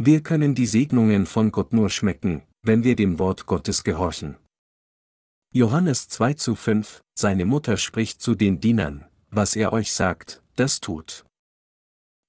Wir 0.00 0.22
können 0.22 0.54
die 0.54 0.66
Segnungen 0.66 1.26
von 1.26 1.50
Gott 1.50 1.72
nur 1.72 1.90
schmecken, 1.90 2.42
wenn 2.62 2.84
wir 2.84 2.94
dem 2.94 3.18
Wort 3.18 3.46
Gottes 3.46 3.82
gehorchen. 3.82 4.36
Johannes 5.52 6.08
2 6.08 6.34
zu 6.34 6.54
5, 6.54 7.02
seine 7.18 7.44
Mutter 7.44 7.76
spricht 7.76 8.22
zu 8.22 8.36
den 8.36 8.60
Dienern, 8.60 9.06
was 9.30 9.56
er 9.56 9.72
euch 9.72 9.92
sagt, 9.92 10.40
das 10.54 10.78
tut. 10.78 11.24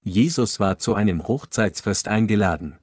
Jesus 0.04 0.60
war 0.60 0.80
zu 0.80 0.96
einem 0.96 1.28
Hochzeitsfest 1.28 2.08
eingeladen. 2.08 2.80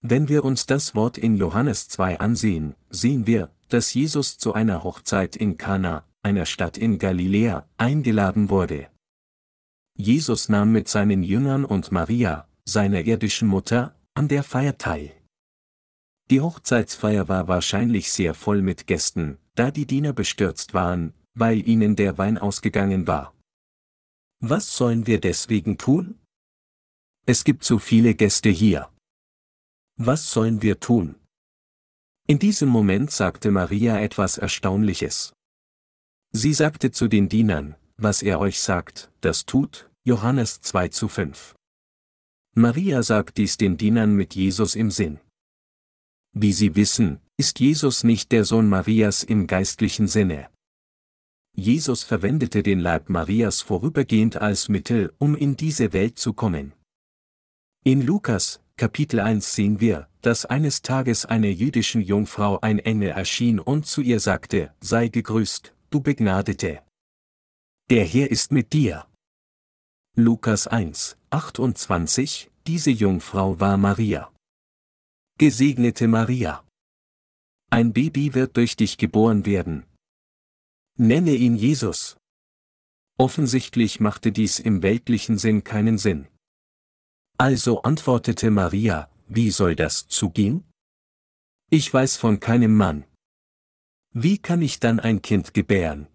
Wenn 0.00 0.28
wir 0.28 0.44
uns 0.44 0.66
das 0.66 0.96
Wort 0.96 1.16
in 1.16 1.36
Johannes 1.36 1.88
2 1.88 2.18
ansehen, 2.18 2.74
sehen 2.90 3.28
wir, 3.28 3.52
dass 3.68 3.94
Jesus 3.94 4.38
zu 4.38 4.54
einer 4.54 4.82
Hochzeit 4.82 5.36
in 5.36 5.56
Kana, 5.56 6.04
einer 6.22 6.46
Stadt 6.46 6.76
in 6.76 6.98
Galiläa, 6.98 7.68
eingeladen 7.76 8.50
wurde. 8.50 8.88
Jesus 9.94 10.48
nahm 10.48 10.72
mit 10.72 10.88
seinen 10.88 11.22
Jüngern 11.22 11.64
und 11.64 11.92
Maria, 11.92 12.48
seiner 12.68 13.00
irdischen 13.00 13.48
Mutter, 13.48 13.96
an 14.14 14.28
der 14.28 14.42
Feier 14.42 14.76
teil. 14.76 15.14
Die 16.30 16.42
Hochzeitsfeier 16.42 17.26
war 17.26 17.48
wahrscheinlich 17.48 18.12
sehr 18.12 18.34
voll 18.34 18.60
mit 18.60 18.86
Gästen, 18.86 19.38
da 19.54 19.70
die 19.70 19.86
Diener 19.86 20.12
bestürzt 20.12 20.74
waren, 20.74 21.14
weil 21.34 21.66
ihnen 21.66 21.96
der 21.96 22.18
Wein 22.18 22.36
ausgegangen 22.36 23.06
war. 23.06 23.34
Was 24.40 24.76
sollen 24.76 25.06
wir 25.06 25.18
deswegen 25.18 25.78
tun? 25.78 26.20
Es 27.24 27.44
gibt 27.44 27.64
so 27.64 27.78
viele 27.78 28.14
Gäste 28.14 28.50
hier. 28.50 28.90
Was 29.96 30.30
sollen 30.30 30.60
wir 30.60 30.78
tun? 30.78 31.14
In 32.26 32.38
diesem 32.38 32.68
Moment 32.68 33.10
sagte 33.10 33.50
Maria 33.50 33.98
etwas 33.98 34.36
Erstaunliches. 34.36 35.32
Sie 36.32 36.52
sagte 36.52 36.90
zu 36.90 37.08
den 37.08 37.30
Dienern, 37.30 37.76
was 37.96 38.22
er 38.22 38.38
euch 38.38 38.60
sagt, 38.60 39.10
das 39.22 39.46
tut, 39.46 39.90
Johannes 40.04 40.60
2 40.60 40.88
zu 40.88 41.08
5. 41.08 41.57
Maria 42.54 43.02
sagt 43.02 43.38
dies 43.38 43.56
den 43.56 43.76
Dienern 43.76 44.14
mit 44.14 44.34
Jesus 44.34 44.74
im 44.74 44.90
Sinn. 44.90 45.20
Wie 46.32 46.52
Sie 46.52 46.74
wissen, 46.76 47.20
ist 47.36 47.60
Jesus 47.60 48.04
nicht 48.04 48.32
der 48.32 48.44
Sohn 48.44 48.68
Marias 48.68 49.22
im 49.22 49.46
geistlichen 49.46 50.08
Sinne. 50.08 50.48
Jesus 51.54 52.04
verwendete 52.04 52.62
den 52.62 52.80
Leib 52.80 53.08
Marias 53.08 53.62
vorübergehend 53.62 54.36
als 54.36 54.68
Mittel, 54.68 55.12
um 55.18 55.34
in 55.34 55.56
diese 55.56 55.92
Welt 55.92 56.18
zu 56.18 56.32
kommen. 56.32 56.72
In 57.84 58.02
Lukas, 58.02 58.60
Kapitel 58.76 59.18
1 59.18 59.54
sehen 59.54 59.80
wir, 59.80 60.08
dass 60.22 60.44
eines 60.44 60.82
Tages 60.82 61.26
einer 61.26 61.48
jüdischen 61.48 62.00
Jungfrau 62.00 62.60
ein 62.60 62.78
Engel 62.78 63.10
erschien 63.10 63.58
und 63.58 63.86
zu 63.86 64.02
ihr 64.02 64.20
sagte, 64.20 64.72
sei 64.80 65.08
gegrüßt, 65.08 65.74
du 65.90 66.00
Begnadete. 66.00 66.82
Der 67.90 68.04
Herr 68.04 68.30
ist 68.30 68.52
mit 68.52 68.72
dir. 68.72 69.06
Lukas 70.20 70.66
1, 70.66 71.16
28, 71.30 72.50
diese 72.66 72.90
Jungfrau 72.90 73.60
war 73.60 73.76
Maria. 73.76 74.34
Gesegnete 75.38 76.08
Maria. 76.08 76.66
Ein 77.70 77.92
Baby 77.92 78.34
wird 78.34 78.56
durch 78.56 78.74
dich 78.74 78.98
geboren 78.98 79.46
werden. 79.46 79.86
Nenne 80.96 81.36
ihn 81.36 81.54
Jesus. 81.54 82.16
Offensichtlich 83.16 84.00
machte 84.00 84.32
dies 84.32 84.58
im 84.58 84.82
weltlichen 84.82 85.38
Sinn 85.38 85.62
keinen 85.62 85.98
Sinn. 85.98 86.26
Also 87.36 87.82
antwortete 87.82 88.50
Maria, 88.50 89.08
wie 89.28 89.52
soll 89.52 89.76
das 89.76 90.08
zugehen? 90.08 90.64
Ich 91.70 91.94
weiß 91.94 92.16
von 92.16 92.40
keinem 92.40 92.74
Mann. 92.74 93.04
Wie 94.12 94.38
kann 94.38 94.62
ich 94.62 94.80
dann 94.80 94.98
ein 94.98 95.22
Kind 95.22 95.54
gebären? 95.54 96.08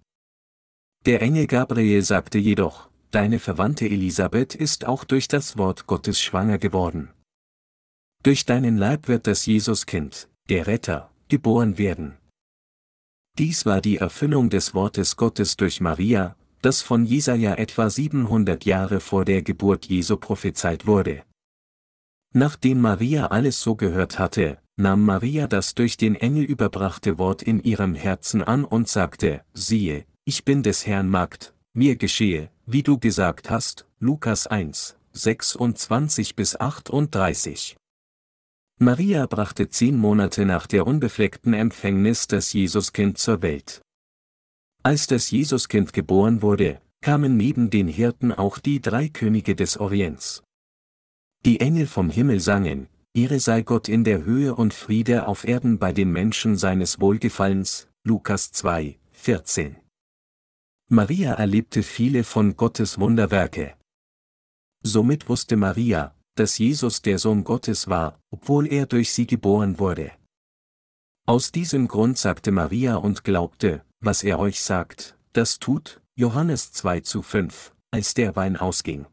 Der 1.05 1.21
Engel 1.21 1.47
Gabriel 1.47 2.01
sagte 2.01 2.37
jedoch, 2.37 2.89
deine 3.13 3.39
Verwandte 3.39 3.85
Elisabeth 3.85 4.55
ist 4.55 4.85
auch 4.85 5.03
durch 5.03 5.27
das 5.27 5.57
Wort 5.57 5.85
Gottes 5.85 6.19
schwanger 6.19 6.57
geworden. 6.57 7.09
Durch 8.23 8.45
deinen 8.45 8.77
Leib 8.77 9.07
wird 9.07 9.27
das 9.27 9.45
Jesuskind, 9.45 10.29
der 10.49 10.65
Retter, 10.67 11.11
geboren 11.29 11.77
werden. 11.77 12.17
Dies 13.37 13.65
war 13.65 13.81
die 13.81 13.97
Erfüllung 13.97 14.49
des 14.49 14.73
Wortes 14.73 15.15
Gottes 15.15 15.57
durch 15.57 15.79
Maria, 15.79 16.35
das 16.61 16.81
von 16.81 17.05
Jesaja 17.05 17.55
etwa 17.55 17.89
700 17.89 18.65
Jahre 18.65 18.99
vor 18.99 19.25
der 19.25 19.41
Geburt 19.41 19.85
Jesu 19.85 20.17
prophezeit 20.17 20.87
wurde. 20.87 21.23
Nachdem 22.33 22.81
Maria 22.81 23.27
alles 23.27 23.61
so 23.61 23.75
gehört 23.75 24.17
hatte, 24.17 24.59
nahm 24.75 25.03
Maria 25.03 25.47
das 25.47 25.75
durch 25.75 25.97
den 25.97 26.15
Engel 26.15 26.45
überbrachte 26.45 27.19
Wort 27.19 27.43
in 27.43 27.61
ihrem 27.61 27.93
Herzen 27.93 28.41
an 28.41 28.65
und 28.65 28.87
sagte, 28.87 29.43
siehe, 29.53 30.05
ich 30.25 30.45
bin 30.45 30.63
des 30.63 30.87
Herrn 30.87 31.09
Magd, 31.09 31.53
mir 31.73 31.95
geschehe, 31.95 32.51
wie 32.65 32.83
du 32.83 32.99
gesagt 32.99 33.49
hast, 33.49 33.87
Lukas 33.99 34.45
1, 34.45 34.95
26 35.13 36.35
bis 36.35 36.55
38. 36.55 37.75
Maria 38.79 39.25
brachte 39.25 39.69
zehn 39.69 39.97
Monate 39.97 40.45
nach 40.45 40.67
der 40.67 40.85
unbefleckten 40.85 41.53
Empfängnis 41.53 42.27
das 42.27 42.53
Jesuskind 42.53 43.17
zur 43.17 43.41
Welt. 43.41 43.81
Als 44.83 45.07
das 45.07 45.31
Jesuskind 45.31 45.93
geboren 45.93 46.41
wurde, 46.41 46.79
kamen 47.01 47.37
neben 47.37 47.69
den 47.69 47.87
Hirten 47.87 48.31
auch 48.31 48.59
die 48.59 48.79
drei 48.79 49.09
Könige 49.09 49.55
des 49.55 49.77
Orients. 49.77 50.43
Die 51.45 51.59
Engel 51.59 51.87
vom 51.87 52.09
Himmel 52.09 52.39
sangen, 52.39 52.87
Ehre 53.15 53.39
sei 53.39 53.63
Gott 53.63 53.89
in 53.89 54.03
der 54.03 54.23
Höhe 54.23 54.55
und 54.55 54.73
Friede 54.73 55.27
auf 55.27 55.43
Erden 55.43 55.79
bei 55.79 55.91
den 55.91 56.11
Menschen 56.11 56.55
seines 56.55 56.99
Wohlgefallens, 56.99 57.87
Lukas 58.03 58.51
2, 58.51 58.97
14. 59.11 59.82
Maria 60.89 61.33
erlebte 61.33 61.83
viele 61.83 62.23
von 62.23 62.55
Gottes 62.55 62.99
Wunderwerke. 62.99 63.75
Somit 64.83 65.29
wusste 65.29 65.55
Maria, 65.55 66.15
dass 66.35 66.57
Jesus 66.57 67.01
der 67.01 67.19
Sohn 67.19 67.43
Gottes 67.43 67.87
war, 67.87 68.19
obwohl 68.31 68.67
er 68.67 68.85
durch 68.85 69.11
sie 69.11 69.25
geboren 69.27 69.79
wurde. 69.79 70.11
Aus 71.25 71.51
diesem 71.51 71.87
Grund 71.87 72.17
sagte 72.17 72.51
Maria 72.51 72.95
und 72.95 73.23
glaubte, 73.23 73.85
was 74.01 74.23
er 74.23 74.39
euch 74.39 74.61
sagt, 74.61 75.17
das 75.31 75.59
tut, 75.59 76.01
Johannes 76.15 76.73
2 76.73 76.99
zu 76.99 77.21
5, 77.21 77.73
als 77.91 78.13
der 78.13 78.35
Wein 78.35 78.57
ausging. 78.57 79.05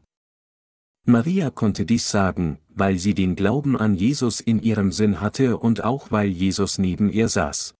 Maria 1.05 1.49
konnte 1.49 1.85
dies 1.85 2.11
sagen, 2.11 2.59
weil 2.67 2.99
sie 2.99 3.13
den 3.13 3.35
Glauben 3.35 3.77
an 3.77 3.95
Jesus 3.95 4.39
in 4.39 4.61
ihrem 4.61 4.91
Sinn 4.91 5.21
hatte 5.21 5.57
und 5.57 5.83
auch 5.83 6.11
weil 6.11 6.27
Jesus 6.27 6.77
neben 6.77 7.09
ihr 7.09 7.29
saß. 7.29 7.75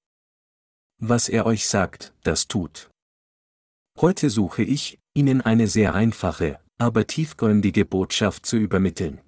Was 0.98 1.30
er 1.30 1.46
euch 1.46 1.68
sagt, 1.68 2.14
das 2.24 2.48
tut. 2.48 2.91
Heute 4.02 4.32
suche 4.32 4.64
ich, 4.64 4.98
Ihnen 5.14 5.42
eine 5.42 5.68
sehr 5.68 5.94
einfache, 5.94 6.60
aber 6.80 7.06
tiefgründige 7.06 7.86
Botschaft 7.86 8.48
zu 8.48 8.58
übermitteln. 8.58 9.22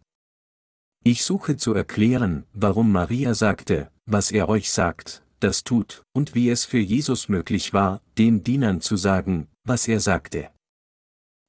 Ich 1.03 1.23
suche 1.23 1.57
zu 1.57 1.75
erklären, 1.75 2.47
warum 2.53 2.91
Maria 2.91 3.35
sagte, 3.35 3.91
was 4.07 4.31
er 4.31 4.49
euch 4.49 4.71
sagt, 4.71 5.23
das 5.39 5.63
tut, 5.63 6.01
und 6.15 6.33
wie 6.33 6.49
es 6.49 6.65
für 6.65 6.79
Jesus 6.79 7.29
möglich 7.29 7.73
war, 7.73 8.01
den 8.17 8.43
Dienern 8.43 8.81
zu 8.81 8.95
sagen, 8.95 9.47
was 9.63 9.87
er 9.87 9.99
sagte. 9.99 10.49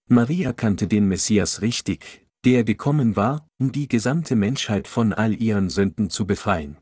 Maria 0.07 0.53
kannte 0.53 0.87
den 0.87 1.09
Messias 1.09 1.63
richtig, 1.63 2.27
der 2.45 2.63
gekommen 2.63 3.17
war, 3.17 3.49
um 3.59 3.73
die 3.73 3.89
gesamte 3.89 4.37
Menschheit 4.37 4.87
von 4.87 5.15
all 5.15 5.33
ihren 5.41 5.71
Sünden 5.71 6.11
zu 6.11 6.27
befreien. 6.27 6.77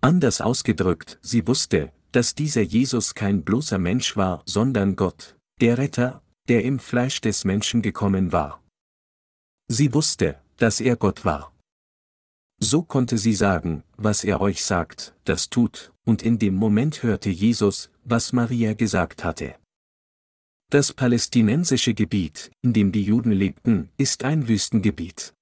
Anders 0.00 0.40
ausgedrückt, 0.40 1.18
sie 1.20 1.46
wusste, 1.46 1.92
dass 2.16 2.34
dieser 2.34 2.62
Jesus 2.62 3.14
kein 3.14 3.44
bloßer 3.44 3.76
Mensch 3.76 4.16
war, 4.16 4.42
sondern 4.46 4.96
Gott, 4.96 5.36
der 5.60 5.76
Retter, 5.76 6.22
der 6.48 6.64
im 6.64 6.78
Fleisch 6.78 7.20
des 7.20 7.44
Menschen 7.44 7.82
gekommen 7.82 8.32
war. 8.32 8.64
Sie 9.68 9.92
wusste, 9.92 10.40
dass 10.56 10.80
er 10.80 10.96
Gott 10.96 11.26
war. 11.26 11.54
So 12.58 12.82
konnte 12.82 13.18
sie 13.18 13.34
sagen, 13.34 13.82
was 13.98 14.24
er 14.24 14.40
euch 14.40 14.64
sagt, 14.64 15.14
das 15.24 15.50
tut, 15.50 15.92
und 16.06 16.22
in 16.22 16.38
dem 16.38 16.54
Moment 16.54 17.02
hörte 17.02 17.28
Jesus, 17.28 17.90
was 18.02 18.32
Maria 18.32 18.72
gesagt 18.72 19.22
hatte. 19.22 19.54
Das 20.70 20.94
palästinensische 20.94 21.92
Gebiet, 21.92 22.50
in 22.62 22.72
dem 22.72 22.92
die 22.92 23.02
Juden 23.02 23.32
lebten, 23.32 23.90
ist 23.98 24.24
ein 24.24 24.48
Wüstengebiet. 24.48 25.34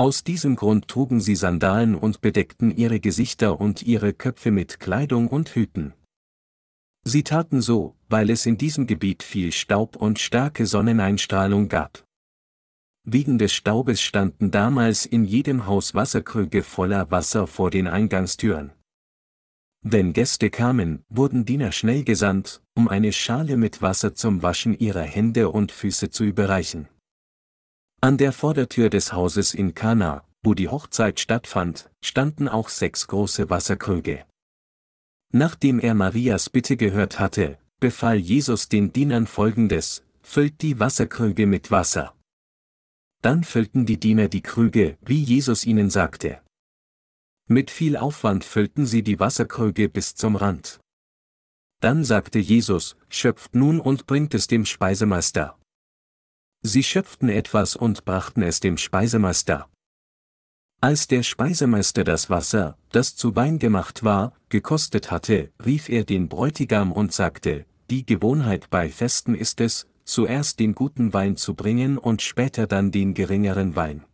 Aus 0.00 0.22
diesem 0.22 0.54
Grund 0.54 0.86
trugen 0.86 1.20
sie 1.20 1.34
Sandalen 1.34 1.96
und 1.96 2.20
bedeckten 2.20 2.70
ihre 2.70 3.00
Gesichter 3.00 3.60
und 3.60 3.82
ihre 3.82 4.12
Köpfe 4.12 4.52
mit 4.52 4.78
Kleidung 4.78 5.26
und 5.26 5.56
Hüten. 5.56 5.92
Sie 7.02 7.24
taten 7.24 7.60
so, 7.60 7.96
weil 8.08 8.30
es 8.30 8.46
in 8.46 8.58
diesem 8.58 8.86
Gebiet 8.86 9.24
viel 9.24 9.50
Staub 9.50 9.96
und 9.96 10.20
starke 10.20 10.66
Sonneneinstrahlung 10.66 11.68
gab. 11.68 12.04
Wegen 13.02 13.38
des 13.38 13.52
Staubes 13.52 14.00
standen 14.00 14.52
damals 14.52 15.04
in 15.04 15.24
jedem 15.24 15.66
Haus 15.66 15.96
Wasserkrüge 15.96 16.62
voller 16.62 17.10
Wasser 17.10 17.48
vor 17.48 17.70
den 17.70 17.88
Eingangstüren. 17.88 18.70
Wenn 19.82 20.12
Gäste 20.12 20.50
kamen, 20.50 21.02
wurden 21.08 21.44
Diener 21.44 21.72
schnell 21.72 22.04
gesandt, 22.04 22.62
um 22.76 22.86
eine 22.86 23.12
Schale 23.12 23.56
mit 23.56 23.82
Wasser 23.82 24.14
zum 24.14 24.42
Waschen 24.42 24.78
ihrer 24.78 25.02
Hände 25.02 25.50
und 25.50 25.72
Füße 25.72 26.10
zu 26.10 26.22
überreichen. 26.22 26.88
An 28.00 28.16
der 28.16 28.30
Vordertür 28.30 28.90
des 28.90 29.12
Hauses 29.12 29.54
in 29.54 29.74
Kana, 29.74 30.24
wo 30.44 30.54
die 30.54 30.68
Hochzeit 30.68 31.18
stattfand, 31.18 31.90
standen 32.00 32.46
auch 32.46 32.68
sechs 32.68 33.08
große 33.08 33.50
Wasserkrüge. 33.50 34.24
Nachdem 35.32 35.80
er 35.80 35.94
Marias 35.94 36.48
Bitte 36.48 36.76
gehört 36.76 37.18
hatte, 37.18 37.58
befahl 37.80 38.16
Jesus 38.16 38.68
den 38.68 38.92
Dienern 38.92 39.26
folgendes, 39.26 40.04
füllt 40.22 40.62
die 40.62 40.78
Wasserkrüge 40.78 41.48
mit 41.48 41.72
Wasser. 41.72 42.14
Dann 43.20 43.42
füllten 43.42 43.84
die 43.84 43.98
Diener 43.98 44.28
die 44.28 44.42
Krüge, 44.42 44.96
wie 45.04 45.20
Jesus 45.20 45.66
ihnen 45.66 45.90
sagte. 45.90 46.40
Mit 47.48 47.68
viel 47.68 47.96
Aufwand 47.96 48.44
füllten 48.44 48.86
sie 48.86 49.02
die 49.02 49.18
Wasserkrüge 49.18 49.88
bis 49.88 50.14
zum 50.14 50.36
Rand. 50.36 50.78
Dann 51.80 52.04
sagte 52.04 52.38
Jesus, 52.38 52.96
schöpft 53.08 53.56
nun 53.56 53.80
und 53.80 54.06
bringt 54.06 54.34
es 54.34 54.46
dem 54.46 54.66
Speisemeister. 54.66 55.57
Sie 56.62 56.82
schöpften 56.82 57.28
etwas 57.28 57.76
und 57.76 58.04
brachten 58.04 58.42
es 58.42 58.60
dem 58.60 58.76
Speisemeister. 58.76 59.68
Als 60.80 61.08
der 61.08 61.22
Speisemeister 61.22 62.04
das 62.04 62.30
Wasser, 62.30 62.78
das 62.90 63.16
zu 63.16 63.34
Wein 63.34 63.58
gemacht 63.58 64.04
war, 64.04 64.32
gekostet 64.48 65.10
hatte, 65.10 65.52
rief 65.64 65.88
er 65.88 66.04
den 66.04 66.28
Bräutigam 66.28 66.92
und 66.92 67.12
sagte, 67.12 67.66
die 67.90 68.06
Gewohnheit 68.06 68.70
bei 68.70 68.88
Festen 68.88 69.34
ist 69.34 69.60
es, 69.60 69.88
zuerst 70.04 70.60
den 70.60 70.74
guten 70.74 71.12
Wein 71.12 71.36
zu 71.36 71.54
bringen 71.54 71.98
und 71.98 72.22
später 72.22 72.66
dann 72.66 72.92
den 72.92 73.14
geringeren 73.14 73.76
Wein. 73.76 74.04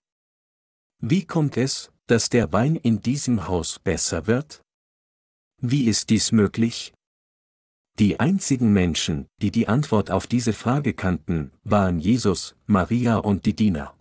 Wie 1.00 1.26
kommt 1.26 1.56
es, 1.56 1.90
dass 2.06 2.30
der 2.30 2.52
Wein 2.52 2.76
in 2.76 3.00
diesem 3.00 3.46
Haus 3.46 3.78
besser 3.78 4.26
wird? 4.26 4.62
Wie 5.60 5.84
ist 5.84 6.10
dies 6.10 6.32
möglich? 6.32 6.94
Die 8.00 8.18
einzigen 8.18 8.72
Menschen, 8.72 9.28
die 9.40 9.52
die 9.52 9.68
Antwort 9.68 10.10
auf 10.10 10.26
diese 10.26 10.52
Frage 10.52 10.94
kannten, 10.94 11.52
waren 11.62 12.00
Jesus, 12.00 12.56
Maria 12.66 13.18
und 13.18 13.46
die 13.46 13.54
Diener. 13.54 13.94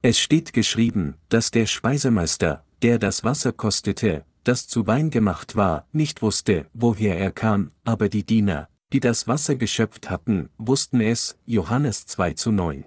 Es 0.00 0.20
steht 0.20 0.52
geschrieben, 0.52 1.16
dass 1.28 1.50
der 1.50 1.66
Speisemeister, 1.66 2.64
der 2.82 3.00
das 3.00 3.24
Wasser 3.24 3.52
kostete, 3.52 4.24
das 4.44 4.68
zu 4.68 4.86
Wein 4.86 5.10
gemacht 5.10 5.56
war, 5.56 5.88
nicht 5.90 6.22
wusste, 6.22 6.66
woher 6.72 7.18
er 7.18 7.32
kam, 7.32 7.72
aber 7.84 8.08
die 8.08 8.24
Diener, 8.24 8.68
die 8.92 9.00
das 9.00 9.26
Wasser 9.26 9.56
geschöpft 9.56 10.08
hatten, 10.08 10.50
wussten 10.56 11.00
es, 11.00 11.36
Johannes 11.46 12.06
2 12.06 12.34
zu 12.34 12.52
9. 12.52 12.84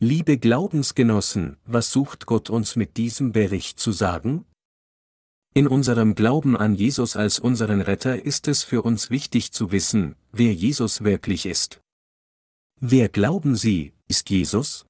Liebe 0.00 0.38
Glaubensgenossen, 0.38 1.58
was 1.66 1.92
sucht 1.92 2.24
Gott 2.24 2.48
uns 2.48 2.76
mit 2.76 2.96
diesem 2.96 3.32
Bericht 3.32 3.78
zu 3.78 3.92
sagen? 3.92 4.46
In 5.56 5.68
unserem 5.68 6.14
Glauben 6.14 6.54
an 6.54 6.74
Jesus 6.74 7.16
als 7.16 7.38
unseren 7.38 7.80
Retter 7.80 8.22
ist 8.22 8.46
es 8.46 8.62
für 8.62 8.82
uns 8.82 9.08
wichtig 9.08 9.52
zu 9.52 9.72
wissen, 9.72 10.14
wer 10.30 10.52
Jesus 10.52 11.02
wirklich 11.02 11.46
ist. 11.46 11.80
Wer 12.78 13.08
glauben 13.08 13.56
Sie, 13.56 13.94
ist 14.06 14.28
Jesus? 14.28 14.84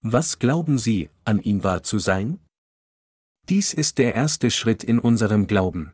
Was 0.00 0.38
glauben 0.38 0.78
Sie, 0.78 1.10
an 1.24 1.42
ihn 1.42 1.64
wahr 1.64 1.82
zu 1.82 1.98
sein? 1.98 2.38
Dies 3.48 3.74
ist 3.74 3.98
der 3.98 4.14
erste 4.14 4.52
Schritt 4.52 4.84
in 4.84 5.00
unserem 5.00 5.48
Glauben. 5.48 5.92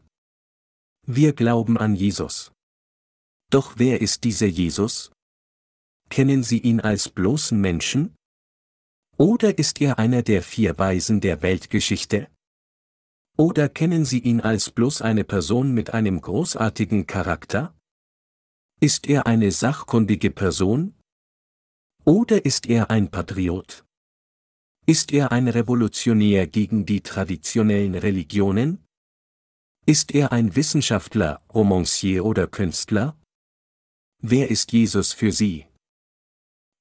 Wir 1.07 1.33
glauben 1.33 1.79
an 1.79 1.95
Jesus. 1.95 2.53
Doch 3.49 3.79
wer 3.79 4.03
ist 4.03 4.25
dieser 4.25 4.47
Jesus? 4.47 5.11
Kennen 6.11 6.43
Sie 6.43 6.59
ihn 6.59 6.83
als 6.83 7.09
bloßen 7.09 7.59
Menschen? 7.59 8.15
Oder 9.17 9.57
ist 9.57 9.81
er 9.81 9.99
einer 9.99 10.23
der 10.23 10.43
vier 10.43 10.77
Weisen 10.77 11.23
der 11.23 11.41
Weltgeschichte? 11.41 12.29
Oder 13.41 13.71
kennen 13.71 14.05
Sie 14.05 14.19
ihn 14.19 14.43
als 14.43 14.69
bloß 14.69 15.01
eine 15.01 15.25
Person 15.25 15.73
mit 15.73 15.95
einem 15.95 16.21
großartigen 16.21 17.07
Charakter? 17.07 17.75
Ist 18.83 19.09
er 19.09 19.27
eine 19.27 19.51
sachkundige 19.51 20.31
Person? 20.31 20.95
Oder 22.05 22.45
ist 22.45 22.67
er 22.67 22.91
ein 22.91 23.11
Patriot? 23.11 23.87
Ist 24.85 25.11
er 25.11 25.33
ein 25.33 25.49
Revolutionär 25.49 26.49
gegen 26.49 26.85
die 26.85 27.01
traditionellen 27.01 27.95
Religionen? 27.95 28.85
Ist 29.87 30.13
er 30.15 30.33
ein 30.33 30.55
Wissenschaftler, 30.55 31.43
Romancier 31.55 32.27
oder 32.27 32.47
Künstler? 32.47 33.17
Wer 34.21 34.51
ist 34.51 34.73
Jesus 34.73 35.15
für 35.15 35.33
Sie? 35.33 35.65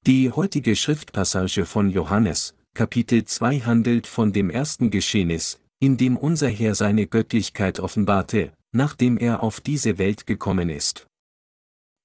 Die 0.06 0.30
heutige 0.30 0.76
Schriftpassage 0.76 1.64
von 1.64 1.88
Johannes, 1.88 2.54
Kapitel 2.74 3.24
2 3.24 3.60
handelt 3.60 4.06
von 4.06 4.34
dem 4.34 4.50
ersten 4.50 4.90
Geschehnis, 4.90 5.59
in 5.80 5.96
dem 5.96 6.16
unser 6.16 6.48
Herr 6.48 6.74
seine 6.74 7.06
Göttlichkeit 7.06 7.80
offenbarte, 7.80 8.52
nachdem 8.72 9.16
er 9.16 9.42
auf 9.42 9.60
diese 9.60 9.98
Welt 9.98 10.26
gekommen 10.26 10.68
ist. 10.68 11.06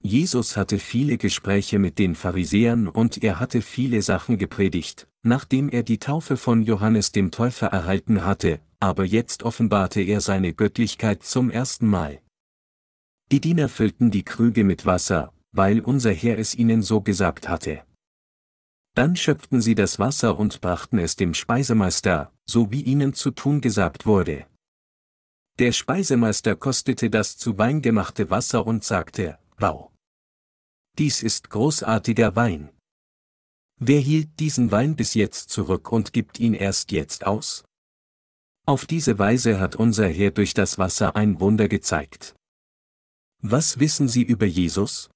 Jesus 0.01 0.55
hatte 0.55 0.79
viele 0.79 1.17
Gespräche 1.17 1.77
mit 1.77 1.99
den 1.99 2.15
Pharisäern 2.15 2.87
und 2.87 3.23
er 3.23 3.39
hatte 3.39 3.61
viele 3.61 4.01
Sachen 4.01 4.37
gepredigt, 4.37 5.07
nachdem 5.23 5.69
er 5.69 5.83
die 5.83 5.97
Taufe 5.97 6.37
von 6.37 6.61
Johannes 6.61 7.11
dem 7.11 7.31
Täufer 7.31 7.67
erhalten 7.67 8.23
hatte, 8.23 8.59
aber 8.79 9.03
jetzt 9.03 9.43
offenbarte 9.43 10.01
er 10.01 10.21
seine 10.21 10.53
Göttlichkeit 10.53 11.23
zum 11.23 11.49
ersten 11.49 11.87
Mal. 11.87 12.21
Die 13.31 13.41
Diener 13.41 13.67
füllten 13.67 14.11
die 14.11 14.23
Krüge 14.23 14.63
mit 14.63 14.85
Wasser, 14.85 15.33
weil 15.51 15.79
unser 15.79 16.13
Herr 16.13 16.37
es 16.37 16.53
ihnen 16.53 16.81
so 16.81 17.01
gesagt 17.01 17.49
hatte. 17.49 17.83
Dann 18.93 19.15
schöpften 19.15 19.59
sie 19.59 19.75
das 19.75 19.97
Wasser 19.99 20.37
und 20.37 20.61
brachten 20.61 20.99
es 20.99 21.15
dem 21.15 21.33
Speisemeister, 21.33 22.31
so 22.47 22.71
wie 22.71 22.81
ihnen 22.81 23.13
zu 23.13 23.31
tun 23.31 23.61
gesagt 23.61 24.05
wurde. 24.05 24.47
Der 25.59 25.71
Speisemeister 25.71 26.55
kostete 26.55 27.09
das 27.09 27.37
zu 27.37 27.57
Wein 27.57 27.81
gemachte 27.81 28.29
Wasser 28.29 28.67
und 28.67 28.83
sagte, 28.83 29.39
Wow! 29.57 29.91
Dies 30.97 31.23
ist 31.23 31.49
großartiger 31.49 32.35
Wein. 32.35 32.69
Wer 33.77 33.99
hielt 33.99 34.39
diesen 34.39 34.71
Wein 34.71 34.95
bis 34.95 35.13
jetzt 35.13 35.49
zurück 35.49 35.91
und 35.91 36.13
gibt 36.13 36.39
ihn 36.39 36.53
erst 36.53 36.91
jetzt 36.91 37.25
aus? 37.25 37.65
Auf 38.65 38.85
diese 38.85 39.19
Weise 39.19 39.59
hat 39.59 39.75
unser 39.75 40.07
Herr 40.07 40.31
durch 40.31 40.53
das 40.53 40.77
Wasser 40.77 41.15
ein 41.15 41.39
Wunder 41.39 41.67
gezeigt. 41.67 42.35
Was 43.41 43.79
wissen 43.79 44.07
Sie 44.07 44.23
über 44.23 44.45
Jesus? 44.45 45.09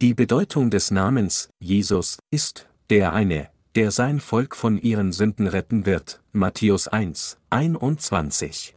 Die 0.00 0.14
Bedeutung 0.14 0.70
des 0.70 0.90
Namens 0.90 1.48
Jesus 1.58 2.18
ist 2.30 2.68
der 2.90 3.12
eine, 3.12 3.50
der 3.74 3.90
sein 3.90 4.20
Volk 4.20 4.54
von 4.54 4.78
ihren 4.78 5.12
Sünden 5.12 5.48
retten 5.48 5.84
wird. 5.84 6.22
Matthäus 6.32 6.86
1, 6.86 7.38
21. 7.50 8.76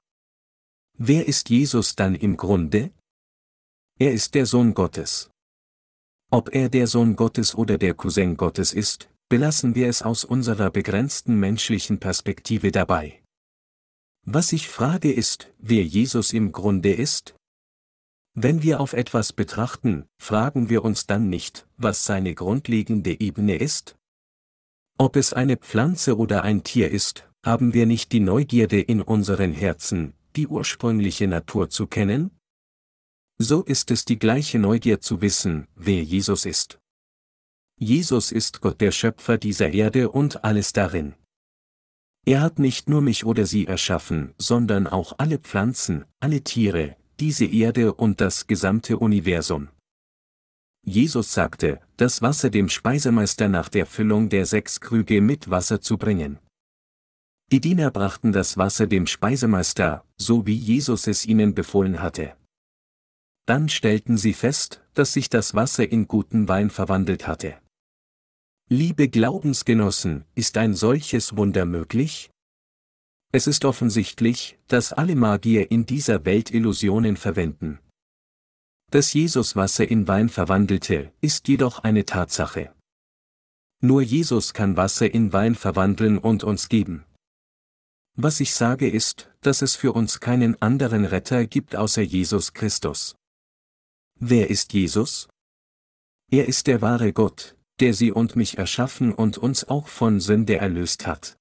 Wer 0.98 1.28
ist 1.28 1.52
Jesus 1.52 1.96
dann 1.96 2.16
im 2.16 2.36
Grunde? 2.36 2.92
Er 4.00 4.12
ist 4.12 4.34
der 4.34 4.48
Sohn 4.48 4.74
Gottes. 4.74 5.30
Ob 6.32 6.54
er 6.54 6.70
der 6.70 6.88
Sohn 6.88 7.16
Gottes 7.16 7.54
oder 7.54 7.78
der 7.78 7.94
Cousin 7.94 8.38
Gottes 8.38 8.74
ist, 8.74 9.10
belassen 9.30 9.76
wir 9.76 9.88
es 9.88 10.02
aus 10.02 10.24
unserer 10.24 10.72
begrenzten 10.72 11.40
menschlichen 11.40 12.00
Perspektive 12.00 12.72
dabei. 12.72 13.22
Was 14.26 14.52
ich 14.52 14.68
frage 14.68 15.14
ist, 15.14 15.54
wer 15.60 15.84
Jesus 15.84 16.34
im 16.34 16.52
Grunde 16.52 16.92
ist? 16.92 17.36
Wenn 18.34 18.64
wir 18.64 18.80
auf 18.80 18.94
etwas 18.94 19.32
betrachten, 19.32 20.06
fragen 20.20 20.70
wir 20.70 20.84
uns 20.84 21.06
dann 21.06 21.30
nicht, 21.30 21.68
was 21.78 22.06
seine 22.06 22.34
grundlegende 22.34 23.20
Ebene 23.20 23.56
ist? 23.56 23.97
Ob 25.00 25.16
es 25.16 25.32
eine 25.32 25.58
Pflanze 25.58 26.18
oder 26.18 26.44
ein 26.44 26.64
Tier 26.64 26.90
ist, 26.90 27.30
haben 27.46 27.74
wir 27.76 27.86
nicht 27.86 28.12
die 28.12 28.20
Neugierde 28.20 28.82
in 28.82 29.04
unseren 29.04 29.54
Herzen, 29.54 30.14
die 30.36 30.48
ursprüngliche 30.48 31.28
Natur 31.28 31.70
zu 31.70 31.86
kennen? 31.86 32.32
So 33.38 33.62
ist 33.62 33.92
es 33.92 34.06
die 34.06 34.18
gleiche 34.18 34.58
Neugier 34.58 35.00
zu 35.00 35.22
wissen, 35.22 35.68
wer 35.76 36.02
Jesus 36.02 36.46
ist. 36.46 36.80
Jesus 37.80 38.32
ist 38.32 38.62
Gott 38.62 38.82
der 38.82 38.92
Schöpfer 38.92 39.38
dieser 39.38 39.70
Erde 39.70 40.10
und 40.10 40.44
alles 40.44 40.74
darin. 40.74 41.14
Er 42.26 42.42
hat 42.42 42.58
nicht 42.58 42.90
nur 42.90 43.02
mich 43.02 43.24
oder 43.24 43.46
sie 43.46 43.68
erschaffen, 43.68 44.34
sondern 44.40 44.88
auch 44.88 45.14
alle 45.20 45.38
Pflanzen, 45.38 46.06
alle 46.20 46.44
Tiere, 46.44 46.98
diese 47.20 47.46
Erde 47.46 47.94
und 47.94 48.20
das 48.20 48.48
gesamte 48.48 48.98
Universum. 48.98 49.70
Jesus 50.84 51.34
sagte, 51.34 51.82
das 51.98 52.22
Wasser 52.22 52.50
dem 52.50 52.70
Speisemeister 52.70 53.50
nach 53.50 53.70
der 53.70 53.86
Füllung 53.86 54.30
der 54.30 54.46
sechs 54.46 54.80
Krüge 54.80 55.22
mit 55.22 55.50
Wasser 55.50 55.82
zu 55.82 55.98
bringen. 55.98 56.40
Die 57.52 57.62
Diener 57.62 57.92
brachten 57.92 58.34
das 58.34 58.58
Wasser 58.58 58.88
dem 58.88 59.08
Speisemeister, 59.08 60.04
so 60.18 60.46
wie 60.46 60.56
Jesus 60.56 61.08
es 61.08 61.26
ihnen 61.26 61.56
befohlen 61.56 62.02
hatte. 62.02 62.36
Dann 63.46 63.70
stellten 63.70 64.18
sie 64.18 64.34
fest, 64.34 64.82
dass 64.94 65.14
sich 65.14 65.30
das 65.30 65.56
Wasser 65.56 65.90
in 65.90 66.08
guten 66.08 66.50
Wein 66.50 66.70
verwandelt 66.70 67.28
hatte. 67.28 67.58
Liebe 68.70 69.08
Glaubensgenossen, 69.08 70.26
ist 70.36 70.58
ein 70.58 70.74
solches 70.74 71.38
Wunder 71.38 71.66
möglich? 71.66 72.30
Es 73.32 73.48
ist 73.48 73.64
offensichtlich, 73.64 74.58
dass 74.68 74.92
alle 74.92 75.16
Magier 75.16 75.72
in 75.72 75.86
dieser 75.86 76.26
Welt 76.26 76.52
Illusionen 76.52 77.16
verwenden. 77.16 77.80
Dass 78.90 79.12
Jesus 79.12 79.58
Wasser 79.58 79.90
in 79.90 80.08
Wein 80.08 80.30
verwandelte, 80.30 81.12
ist 81.20 81.50
jedoch 81.50 81.80
eine 81.80 82.06
Tatsache. 82.06 82.74
Nur 83.82 84.02
Jesus 84.02 84.54
kann 84.54 84.78
Wasser 84.78 85.14
in 85.14 85.34
Wein 85.34 85.56
verwandeln 85.56 86.18
und 86.18 86.46
uns 86.46 86.70
geben. 86.70 87.06
Was 88.16 88.40
ich 88.40 88.56
sage 88.56 88.90
ist, 88.90 89.30
dass 89.42 89.62
es 89.62 89.76
für 89.76 89.92
uns 89.92 90.20
keinen 90.20 90.60
anderen 90.62 91.06
Retter 91.06 91.46
gibt 91.46 91.76
außer 91.76 92.02
Jesus 92.02 92.54
Christus. 92.54 93.16
Wer 94.20 94.50
ist 94.50 94.74
Jesus? 94.74 95.28
Er 96.32 96.48
ist 96.48 96.66
der 96.68 96.82
wahre 96.82 97.14
Gott, 97.14 97.56
der 97.80 97.94
sie 97.94 98.12
und 98.12 98.36
mich 98.36 98.58
erschaffen 98.58 99.14
und 99.14 99.38
uns 99.38 99.66
auch 99.66 99.88
von 99.88 100.20
Sünde 100.20 100.58
erlöst 100.58 101.06
hat. 101.06 101.37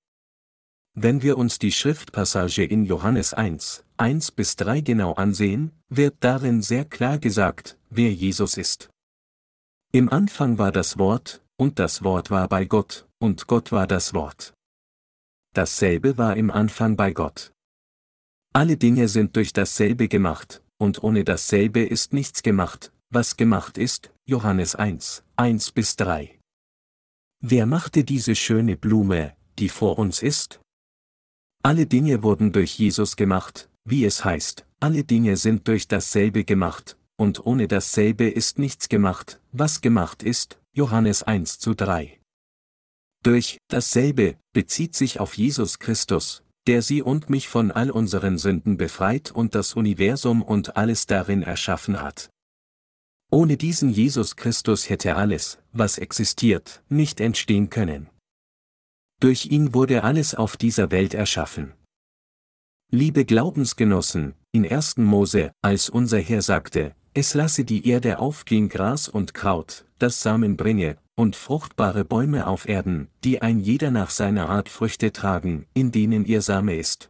Wenn 0.98 1.20
wir 1.20 1.36
uns 1.36 1.58
die 1.58 1.72
Schriftpassage 1.72 2.64
in 2.64 2.86
Johannes 2.86 3.34
1, 3.34 3.84
1 3.98 4.30
bis 4.30 4.56
3 4.56 4.80
genau 4.80 5.12
ansehen, 5.12 5.72
wird 5.90 6.16
darin 6.20 6.62
sehr 6.62 6.86
klar 6.86 7.18
gesagt, 7.18 7.76
wer 7.90 8.10
Jesus 8.10 8.56
ist. 8.56 8.88
Im 9.92 10.08
Anfang 10.08 10.56
war 10.56 10.72
das 10.72 10.96
Wort, 10.96 11.44
und 11.58 11.78
das 11.78 12.02
Wort 12.02 12.30
war 12.30 12.48
bei 12.48 12.64
Gott, 12.64 13.06
und 13.18 13.46
Gott 13.46 13.72
war 13.72 13.86
das 13.86 14.14
Wort. 14.14 14.54
Dasselbe 15.52 16.16
war 16.16 16.34
im 16.34 16.50
Anfang 16.50 16.96
bei 16.96 17.12
Gott. 17.12 17.52
Alle 18.54 18.78
Dinge 18.78 19.08
sind 19.08 19.36
durch 19.36 19.52
dasselbe 19.52 20.08
gemacht, 20.08 20.62
und 20.78 21.04
ohne 21.04 21.24
dasselbe 21.24 21.84
ist 21.84 22.14
nichts 22.14 22.42
gemacht, 22.42 22.90
was 23.10 23.36
gemacht 23.36 23.76
ist, 23.76 24.14
Johannes 24.24 24.74
1, 24.74 25.24
1 25.36 25.72
bis 25.72 25.96
3. 25.96 26.40
Wer 27.42 27.66
machte 27.66 28.02
diese 28.02 28.34
schöne 28.34 28.78
Blume, 28.78 29.36
die 29.58 29.68
vor 29.68 29.98
uns 29.98 30.22
ist? 30.22 30.58
Alle 31.66 31.86
Dinge 31.86 32.22
wurden 32.22 32.52
durch 32.52 32.78
Jesus 32.78 33.16
gemacht, 33.16 33.68
wie 33.84 34.04
es 34.04 34.24
heißt, 34.24 34.64
alle 34.78 35.02
Dinge 35.02 35.36
sind 35.36 35.66
durch 35.66 35.88
dasselbe 35.88 36.44
gemacht, 36.44 36.96
und 37.16 37.44
ohne 37.44 37.66
dasselbe 37.66 38.28
ist 38.28 38.60
nichts 38.60 38.88
gemacht, 38.88 39.40
was 39.50 39.80
gemacht 39.80 40.22
ist, 40.22 40.60
Johannes 40.74 41.24
1 41.24 41.58
zu 41.58 41.74
3. 41.74 42.20
Durch 43.24 43.58
dasselbe 43.66 44.36
bezieht 44.52 44.94
sich 44.94 45.18
auf 45.18 45.36
Jesus 45.36 45.80
Christus, 45.80 46.44
der 46.68 46.82
sie 46.82 47.02
und 47.02 47.30
mich 47.30 47.48
von 47.48 47.72
all 47.72 47.90
unseren 47.90 48.38
Sünden 48.38 48.76
befreit 48.76 49.32
und 49.32 49.56
das 49.56 49.74
Universum 49.74 50.42
und 50.42 50.76
alles 50.76 51.06
darin 51.06 51.42
erschaffen 51.42 52.00
hat. 52.00 52.30
Ohne 53.28 53.56
diesen 53.56 53.90
Jesus 53.90 54.36
Christus 54.36 54.88
hätte 54.88 55.16
alles, 55.16 55.58
was 55.72 55.98
existiert, 55.98 56.84
nicht 56.88 57.18
entstehen 57.18 57.70
können. 57.70 58.08
Durch 59.20 59.46
ihn 59.46 59.72
wurde 59.72 60.04
alles 60.04 60.34
auf 60.34 60.56
dieser 60.56 60.90
Welt 60.90 61.14
erschaffen. 61.14 61.72
Liebe 62.90 63.24
Glaubensgenossen, 63.24 64.34
in 64.52 64.70
1. 64.70 64.98
Mose, 64.98 65.52
als 65.62 65.88
unser 65.88 66.18
Herr 66.18 66.42
sagte, 66.42 66.94
es 67.14 67.32
lasse 67.32 67.64
die 67.64 67.88
Erde 67.88 68.18
aufgehen 68.18 68.68
Gras 68.68 69.08
und 69.08 69.32
Kraut, 69.32 69.86
das 69.98 70.22
Samen 70.22 70.56
bringe, 70.58 70.98
und 71.16 71.34
fruchtbare 71.34 72.04
Bäume 72.04 72.46
auf 72.46 72.68
Erden, 72.68 73.08
die 73.24 73.40
ein 73.40 73.58
jeder 73.58 73.90
nach 73.90 74.10
seiner 74.10 74.50
Art 74.50 74.68
Früchte 74.68 75.12
tragen, 75.12 75.66
in 75.72 75.92
denen 75.92 76.26
ihr 76.26 76.42
Same 76.42 76.76
ist. 76.76 77.08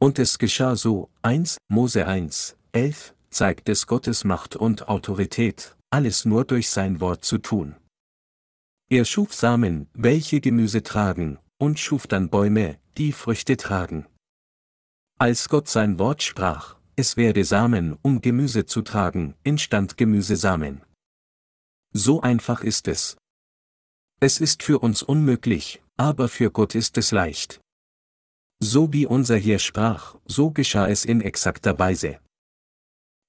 Und 0.00 0.18
es 0.18 0.38
geschah 0.38 0.74
so, 0.74 1.10
1, 1.20 1.58
Mose 1.68 2.06
1, 2.06 2.56
11, 2.72 3.14
zeigt 3.30 3.68
es 3.68 3.86
Gottes 3.86 4.24
Macht 4.24 4.56
und 4.56 4.88
Autorität, 4.88 5.76
alles 5.90 6.24
nur 6.24 6.44
durch 6.46 6.70
sein 6.70 7.00
Wort 7.00 7.24
zu 7.24 7.38
tun. 7.38 7.76
Er 8.90 9.04
schuf 9.04 9.32
Samen, 9.34 9.88
welche 9.94 10.40
Gemüse 10.40 10.82
tragen, 10.82 11.38
und 11.58 11.78
schuf 11.78 12.06
dann 12.06 12.28
Bäume, 12.28 12.78
die 12.98 13.12
Früchte 13.12 13.56
tragen. 13.56 14.06
Als 15.18 15.48
Gott 15.48 15.68
sein 15.68 15.98
Wort 15.98 16.22
sprach, 16.22 16.76
es 16.96 17.16
werde 17.16 17.44
Samen, 17.44 17.96
um 18.02 18.20
Gemüse 18.20 18.66
zu 18.66 18.82
tragen, 18.82 19.34
entstand 19.42 19.96
Gemüsesamen. 19.96 20.82
So 21.92 22.20
einfach 22.20 22.62
ist 22.62 22.88
es. 22.88 23.16
Es 24.20 24.40
ist 24.40 24.62
für 24.62 24.80
uns 24.80 25.02
unmöglich, 25.02 25.82
aber 25.96 26.28
für 26.28 26.50
Gott 26.50 26.74
ist 26.74 26.98
es 26.98 27.10
leicht. 27.10 27.60
So 28.60 28.92
wie 28.92 29.06
unser 29.06 29.36
Herr 29.38 29.58
sprach, 29.58 30.16
so 30.26 30.50
geschah 30.50 30.88
es 30.88 31.04
in 31.04 31.20
exakter 31.20 31.78
Weise. 31.78 32.20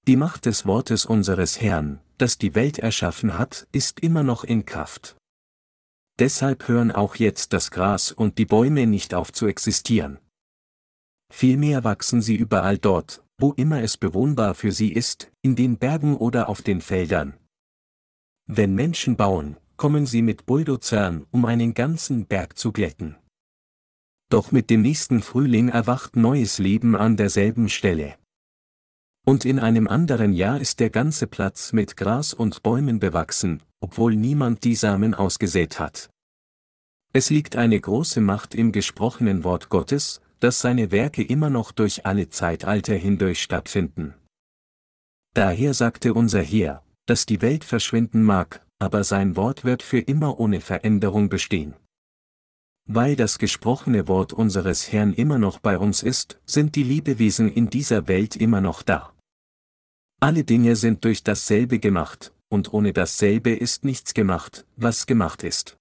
Die 0.07 0.15
Macht 0.15 0.45
des 0.45 0.65
Wortes 0.65 1.05
unseres 1.05 1.61
Herrn, 1.61 1.99
das 2.17 2.37
die 2.37 2.55
Welt 2.55 2.77
erschaffen 2.79 3.37
hat, 3.37 3.67
ist 3.71 3.99
immer 4.01 4.23
noch 4.23 4.43
in 4.43 4.65
Kraft. 4.65 5.15
Deshalb 6.17 6.67
hören 6.67 6.91
auch 6.91 7.15
jetzt 7.15 7.51
das 7.51 7.71
Gras 7.71 8.11
und 8.11 8.37
die 8.37 8.45
Bäume 8.45 8.87
nicht 8.87 9.13
auf 9.13 9.33
zu 9.33 9.47
existieren. 9.47 10.19
Vielmehr 11.31 11.83
wachsen 11.83 12.21
sie 12.21 12.35
überall 12.35 12.77
dort, 12.77 13.23
wo 13.37 13.51
immer 13.51 13.81
es 13.81 13.97
bewohnbar 13.97 14.55
für 14.55 14.71
sie 14.71 14.93
ist, 14.93 15.31
in 15.41 15.55
den 15.55 15.77
Bergen 15.77 16.15
oder 16.15 16.47
auf 16.47 16.61
den 16.61 16.79
Feldern. 16.79 17.33
Wenn 18.47 18.75
Menschen 18.75 19.17
bauen, 19.17 19.57
kommen 19.75 20.05
sie 20.05 20.21
mit 20.21 20.45
Bulldozern, 20.45 21.25
um 21.31 21.43
einen 21.45 21.73
ganzen 21.73 22.25
Berg 22.25 22.57
zu 22.57 22.71
glätten. 22.71 23.17
Doch 24.29 24.51
mit 24.51 24.69
dem 24.69 24.81
nächsten 24.81 25.21
Frühling 25.21 25.69
erwacht 25.69 26.15
neues 26.15 26.59
Leben 26.59 26.95
an 26.95 27.17
derselben 27.17 27.67
Stelle. 27.67 28.15
Und 29.25 29.43
in 29.43 29.59
einem 29.59 29.87
anderen 29.87 30.33
Jahr 30.33 30.61
ist 30.61 30.79
der 30.79 30.91
ganze 30.91 31.27
Platz 31.27 31.73
mit 31.73 31.97
Gras 31.97 32.33
und 32.33 32.63
Bäumen 32.63 32.99
bewachsen, 32.99 33.63
obwohl 33.85 34.15
niemand 34.15 34.63
die 34.63 34.73
Samen 34.73 35.13
ausgesät 35.13 35.79
hat. 35.79 36.09
Es 37.13 37.29
liegt 37.29 37.55
eine 37.55 37.79
große 37.79 38.19
Macht 38.19 38.55
im 38.55 38.71
gesprochenen 38.71 39.43
Wort 39.43 39.69
Gottes, 39.69 40.21
dass 40.39 40.59
seine 40.59 40.89
Werke 40.89 41.21
immer 41.21 41.51
noch 41.51 41.71
durch 41.71 42.03
alle 42.03 42.29
Zeitalter 42.29 42.95
hindurch 42.95 43.43
stattfinden. 43.43 44.15
Daher 45.35 45.75
sagte 45.75 46.15
unser 46.15 46.41
Herr, 46.41 46.83
dass 47.05 47.27
die 47.27 47.43
Welt 47.43 47.63
verschwinden 47.63 48.23
mag, 48.23 48.65
aber 48.79 49.03
sein 49.03 49.35
Wort 49.35 49.63
wird 49.63 49.83
für 49.83 49.99
immer 49.99 50.39
ohne 50.39 50.61
Veränderung 50.61 51.29
bestehen. 51.29 51.75
Weil 52.87 53.15
das 53.15 53.37
gesprochene 53.37 54.07
Wort 54.07 54.33
unseres 54.33 54.91
Herrn 54.91 55.13
immer 55.13 55.37
noch 55.37 55.59
bei 55.59 55.77
uns 55.77 56.01
ist, 56.01 56.39
sind 56.47 56.75
die 56.75 56.83
Liebewesen 56.83 57.51
in 57.51 57.69
dieser 57.69 58.07
Welt 58.07 58.35
immer 58.35 58.61
noch 58.61 58.81
da. 58.81 59.13
Alle 60.19 60.43
Dinge 60.43 60.75
sind 60.75 61.05
durch 61.05 61.23
dasselbe 61.23 61.77
gemacht, 61.77 62.31
und 62.55 62.73
ohne 62.73 62.93
dasselbe 62.93 63.53
ist 63.53 63.83
nichts 63.83 64.13
gemacht, 64.13 64.65
was 64.77 65.05
gemacht 65.05 65.43
ist. 65.43 65.77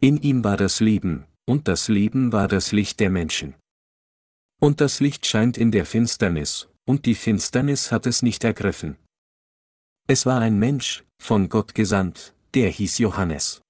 In 0.00 0.16
ihm 0.18 0.42
war 0.42 0.56
das 0.56 0.80
Leben, 0.80 1.24
und 1.46 1.68
das 1.68 1.86
Leben 1.88 2.32
war 2.32 2.48
das 2.48 2.72
Licht 2.72 2.98
der 2.98 3.10
Menschen. 3.10 3.54
Und 4.60 4.80
das 4.80 4.98
Licht 4.98 5.24
scheint 5.24 5.56
in 5.56 5.70
der 5.70 5.86
Finsternis, 5.86 6.68
und 6.84 7.06
die 7.06 7.14
Finsternis 7.14 7.92
hat 7.92 8.06
es 8.06 8.22
nicht 8.22 8.42
ergriffen. 8.42 8.96
Es 10.08 10.26
war 10.26 10.40
ein 10.40 10.58
Mensch, 10.58 11.04
von 11.22 11.48
Gott 11.48 11.74
gesandt, 11.76 12.34
der 12.54 12.70
hieß 12.70 12.98
Johannes. 12.98 13.62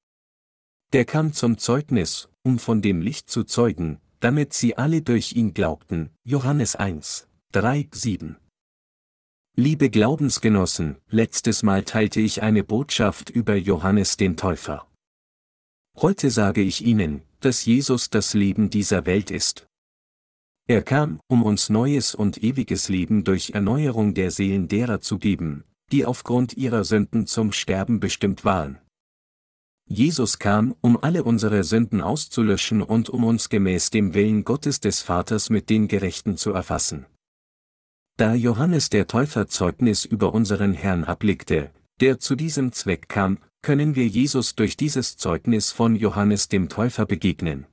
Der 0.95 1.05
kam 1.05 1.35
zum 1.35 1.59
Zeugnis, 1.59 2.31
um 2.43 2.59
von 2.59 2.81
dem 2.81 3.03
Licht 3.03 3.29
zu 3.29 3.45
zeugen, 3.45 4.01
damit 4.21 4.55
sie 4.55 4.79
alle 4.79 5.03
durch 5.03 5.35
ihn 5.35 5.53
glaubten. 5.53 6.11
Johannes 6.25 6.75
1, 6.75 7.29
3, 7.53 7.89
7. 7.93 8.39
Liebe 9.61 9.91
Glaubensgenossen, 9.91 10.99
letztes 11.11 11.65
Mal 11.65 11.83
teilte 11.83 12.21
ich 12.21 12.43
eine 12.43 12.63
Botschaft 12.63 13.29
über 13.29 13.57
Johannes 13.57 14.17
den 14.17 14.37
Täufer. 14.37 14.87
Heute 15.97 16.31
sage 16.31 16.61
ich 16.61 16.87
Ihnen, 16.87 17.23
dass 17.41 17.65
Jesus 17.65 18.09
das 18.09 18.35
Leben 18.35 18.71
dieser 18.71 19.05
Welt 19.05 19.33
ist. 19.33 19.67
Er 20.69 20.83
kam, 20.83 21.19
um 21.27 21.43
uns 21.43 21.71
neues 21.71 22.15
und 22.15 22.41
ewiges 22.41 22.89
Leben 22.89 23.25
durch 23.25 23.51
Erneuerung 23.51 24.15
der 24.15 24.31
Seelen 24.31 24.69
derer 24.69 25.01
zu 25.01 25.19
geben, 25.19 25.65
die 25.91 26.07
aufgrund 26.07 26.57
ihrer 26.57 26.85
Sünden 26.85 27.27
zum 27.27 27.51
Sterben 27.51 27.99
bestimmt 27.99 28.45
waren. 28.45 28.79
Jesus 29.89 30.39
kam, 30.39 30.77
um 30.83 31.03
alle 31.03 31.25
unsere 31.25 31.65
Sünden 31.65 32.01
auszulöschen 32.01 32.81
und 32.81 33.11
um 33.11 33.25
uns 33.25 33.49
gemäß 33.49 33.91
dem 33.91 34.15
Willen 34.15 34.45
Gottes 34.45 34.79
des 34.79 35.03
Vaters 35.03 35.51
mit 35.51 35.69
den 35.69 35.89
Gerechten 35.89 36.37
zu 36.37 36.53
erfassen. 36.53 37.07
Da 38.19 38.35
Johannes 38.35 38.91
der 38.91 39.07
Täufer 39.07 39.47
Zeugnis 39.47 40.05
über 40.05 40.35
unseren 40.35 40.73
Herrn 40.73 41.05
ablegte, 41.05 41.71
der 42.01 42.19
zu 42.19 42.35
diesem 42.35 42.73
Zweck 42.73 43.09
kam, 43.09 43.39
können 43.63 43.95
wir 43.95 44.09
Jesus 44.09 44.57
durch 44.57 44.77
dieses 44.77 45.17
Zeugnis 45.17 45.71
von 45.71 45.95
Johannes 45.95 46.49
dem 46.49 46.69
Täufer 46.69 47.07
begegnen. 47.07 47.69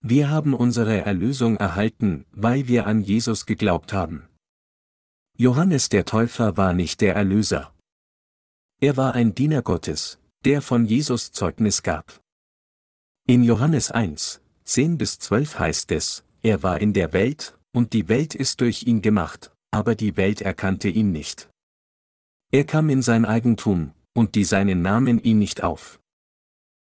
Wir 0.00 0.30
haben 0.30 0.54
unsere 0.54 1.02
Erlösung 1.02 1.58
erhalten, 1.58 2.24
weil 2.32 2.68
wir 2.68 2.86
an 2.86 3.02
Jesus 3.02 3.44
geglaubt 3.44 3.92
haben. 3.92 4.26
Johannes 5.36 5.90
der 5.90 6.06
Täufer 6.06 6.56
war 6.56 6.72
nicht 6.72 7.02
der 7.02 7.14
Erlöser. 7.14 7.74
Er 8.80 8.96
war 8.96 9.12
ein 9.12 9.34
Diener 9.34 9.60
Gottes, 9.60 10.18
der 10.46 10.62
von 10.62 10.86
Jesus 10.86 11.32
Zeugnis 11.32 11.82
gab. 11.82 12.18
In 13.26 13.44
Johannes 13.44 13.90
1, 13.90 14.40
10 14.64 14.96
bis 14.96 15.18
12 15.18 15.58
heißt 15.58 15.92
es, 15.92 16.24
er 16.42 16.62
war 16.62 16.80
in 16.80 16.94
der 16.94 17.12
Welt, 17.12 17.58
und 17.74 17.92
die 17.92 18.08
Welt 18.08 18.34
ist 18.34 18.60
durch 18.60 18.84
ihn 18.84 19.02
gemacht, 19.02 19.52
aber 19.70 19.94
die 19.94 20.16
Welt 20.16 20.40
erkannte 20.40 20.88
ihn 20.88 21.10
nicht. 21.12 21.50
Er 22.52 22.64
kam 22.64 22.88
in 22.88 23.02
sein 23.02 23.24
Eigentum, 23.24 23.92
und 24.14 24.36
die 24.36 24.44
seinen 24.44 24.80
nahmen 24.80 25.18
ihn 25.18 25.38
nicht 25.38 25.64
auf. 25.64 25.98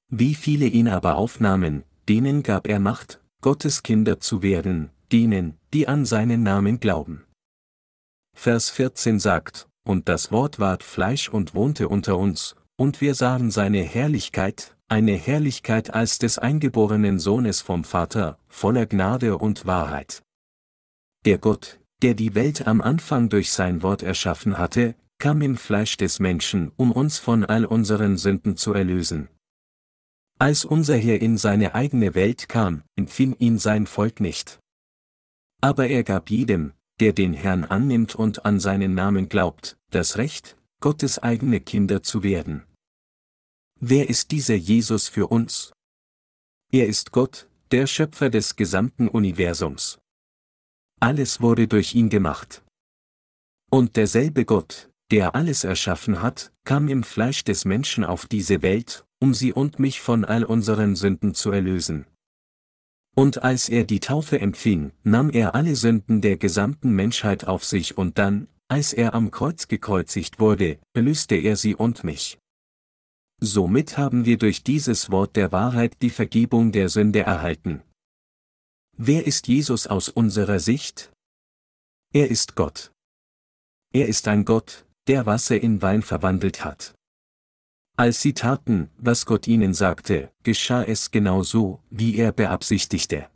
Wie 0.10 0.36
viele 0.36 0.66
ihn 0.66 0.90
aber 0.90 1.16
aufnahmen, 1.16 1.84
denen 2.10 2.44
gab 2.44 2.68
er 2.68 2.80
Macht, 2.80 3.22
Gottes 3.42 3.82
Kinder 3.82 4.20
zu 4.20 4.42
werden, 4.42 4.90
denen, 5.12 5.58
die 5.74 5.88
an 5.88 6.06
seinen 6.06 6.44
Namen 6.44 6.80
glauben. 6.80 7.24
Vers 8.36 8.70
14 8.70 9.20
sagt, 9.20 9.70
und 9.86 10.10
das 10.10 10.32
Wort 10.32 10.60
ward 10.60 10.84
Fleisch 10.84 11.30
und 11.30 11.56
wohnte 11.56 11.88
unter 11.88 12.18
uns, 12.18 12.56
und 12.75 13.00
wir 13.00 13.16
sahen 13.16 13.52
seine 13.52 13.84
Herrlichkeit, 13.84 14.75
eine 14.90 15.13
Herrlichkeit 15.13 15.94
als 15.94 16.20
des 16.20 16.40
eingeborenen 16.40 17.20
Sohnes 17.20 17.62
vom 17.62 17.84
Vater, 17.84 18.38
voller 18.48 18.86
Gnade 18.86 19.38
und 19.38 19.66
Wahrheit. 19.66 20.23
Der 21.25 21.38
Gott, 21.38 21.80
der 22.01 22.15
die 22.15 22.36
Welt 22.36 22.68
am 22.68 22.82
Anfang 22.82 23.30
durch 23.30 23.51
sein 23.51 23.82
Wort 23.82 24.03
erschaffen 24.03 24.58
hatte, 24.58 24.96
kam 25.20 25.42
im 25.42 25.56
Fleisch 25.56 25.96
des 25.96 26.20
Menschen, 26.20 26.74
um 26.75 26.92
uns 26.92 27.18
von 27.18 27.46
all 27.46 27.63
unseren 27.63 28.18
Sünden 28.18 28.58
zu 28.58 28.74
erlösen. 28.74 29.30
Als 30.38 30.65
unser 30.65 30.98
Herr 30.98 31.22
in 31.22 31.38
seine 31.38 31.75
eigene 31.75 32.13
Welt 32.15 32.50
kam, 32.50 32.84
empfing 32.98 33.36
ihn 33.38 33.58
sein 33.58 33.88
Volk 33.88 34.20
nicht. 34.20 34.60
Aber 35.62 35.88
er 35.88 36.03
gab 36.03 36.30
jedem, 36.30 36.74
der 37.00 37.13
den 37.13 37.34
Herrn 37.34 37.63
annimmt 37.63 38.15
und 38.15 38.44
an 38.46 38.60
seinen 38.60 38.94
Namen 38.94 39.30
glaubt, 39.30 39.77
das 39.92 40.18
Recht, 40.18 40.58
Gottes 40.82 41.20
eigene 41.20 41.62
Kinder 41.62 42.03
zu 42.03 42.24
werden. 42.24 42.63
Wer 43.80 44.10
ist 44.10 44.32
dieser 44.32 44.56
Jesus 44.56 45.08
für 45.08 45.27
uns? 45.27 45.72
Er 46.70 46.88
ist 46.88 47.12
Gott, 47.12 47.48
der 47.72 47.88
Schöpfer 47.88 48.30
des 48.30 48.58
gesamten 48.58 49.08
Universums. 49.08 50.00
Alles 51.04 51.42
wurde 51.42 51.68
durch 51.68 51.96
ihn 51.96 52.08
gemacht. 52.08 52.64
Und 53.70 53.98
derselbe 53.98 54.46
Gott, 54.46 54.90
der 55.12 55.36
alles 55.36 55.66
erschaffen 55.66 56.22
hat, 56.22 56.54
kam 56.64 56.88
im 56.88 57.04
Fleisch 57.04 57.44
des 57.44 57.66
Menschen 57.66 58.06
auf 58.06 58.26
diese 58.26 58.62
Welt, 58.62 59.06
um 59.20 59.34
sie 59.34 59.52
und 59.52 59.80
mich 59.80 60.00
von 60.00 60.24
all 60.24 60.46
unseren 60.46 60.96
Sünden 60.96 61.34
zu 61.34 61.52
erlösen. 61.52 62.06
Und 63.18 63.44
als 63.44 63.68
er 63.68 63.84
die 63.84 64.00
Taufe 64.00 64.40
empfing, 64.40 64.94
nahm 65.04 65.30
er 65.30 65.56
alle 65.56 65.76
Sünden 65.76 66.22
der 66.22 66.38
gesamten 66.38 66.92
Menschheit 66.92 67.48
auf 67.48 67.66
sich 67.66 67.98
und 67.98 68.18
dann, 68.18 68.48
als 68.70 68.94
er 68.94 69.14
am 69.14 69.30
Kreuz 69.30 69.68
gekreuzigt 69.68 70.40
wurde, 70.40 70.80
erlöste 70.94 71.36
er 71.36 71.58
sie 71.58 71.76
und 71.76 72.06
mich. 72.06 72.40
Somit 73.42 73.98
haben 73.98 74.24
wir 74.24 74.38
durch 74.38 74.64
dieses 74.64 75.12
Wort 75.12 75.36
der 75.36 75.52
Wahrheit 75.52 76.02
die 76.02 76.12
Vergebung 76.12 76.72
der 76.72 76.88
Sünde 76.88 77.24
erhalten. 77.24 77.84
Wer 78.98 79.26
ist 79.26 79.48
Jesus 79.48 79.88
aus 79.88 80.08
unserer 80.08 80.60
Sicht? 80.60 81.12
Er 82.14 82.30
ist 82.30 82.56
Gott. 82.56 82.92
Er 83.92 84.08
ist 84.08 84.28
ein 84.28 84.46
Gott, 84.46 84.86
der 85.08 85.26
Wasser 85.26 85.60
in 85.60 85.82
Wein 85.82 86.04
verwandelt 86.04 86.64
hat. 86.64 86.94
Als 87.98 88.22
sie 88.22 88.34
taten, 88.34 88.90
was 88.98 89.26
Gott 89.26 89.48
ihnen 89.48 89.74
sagte, 89.74 90.32
geschah 90.44 90.84
es 90.84 91.10
genau 91.10 91.42
so, 91.42 91.82
wie 91.90 92.18
er 92.18 92.32
beabsichtigte. 92.32 93.30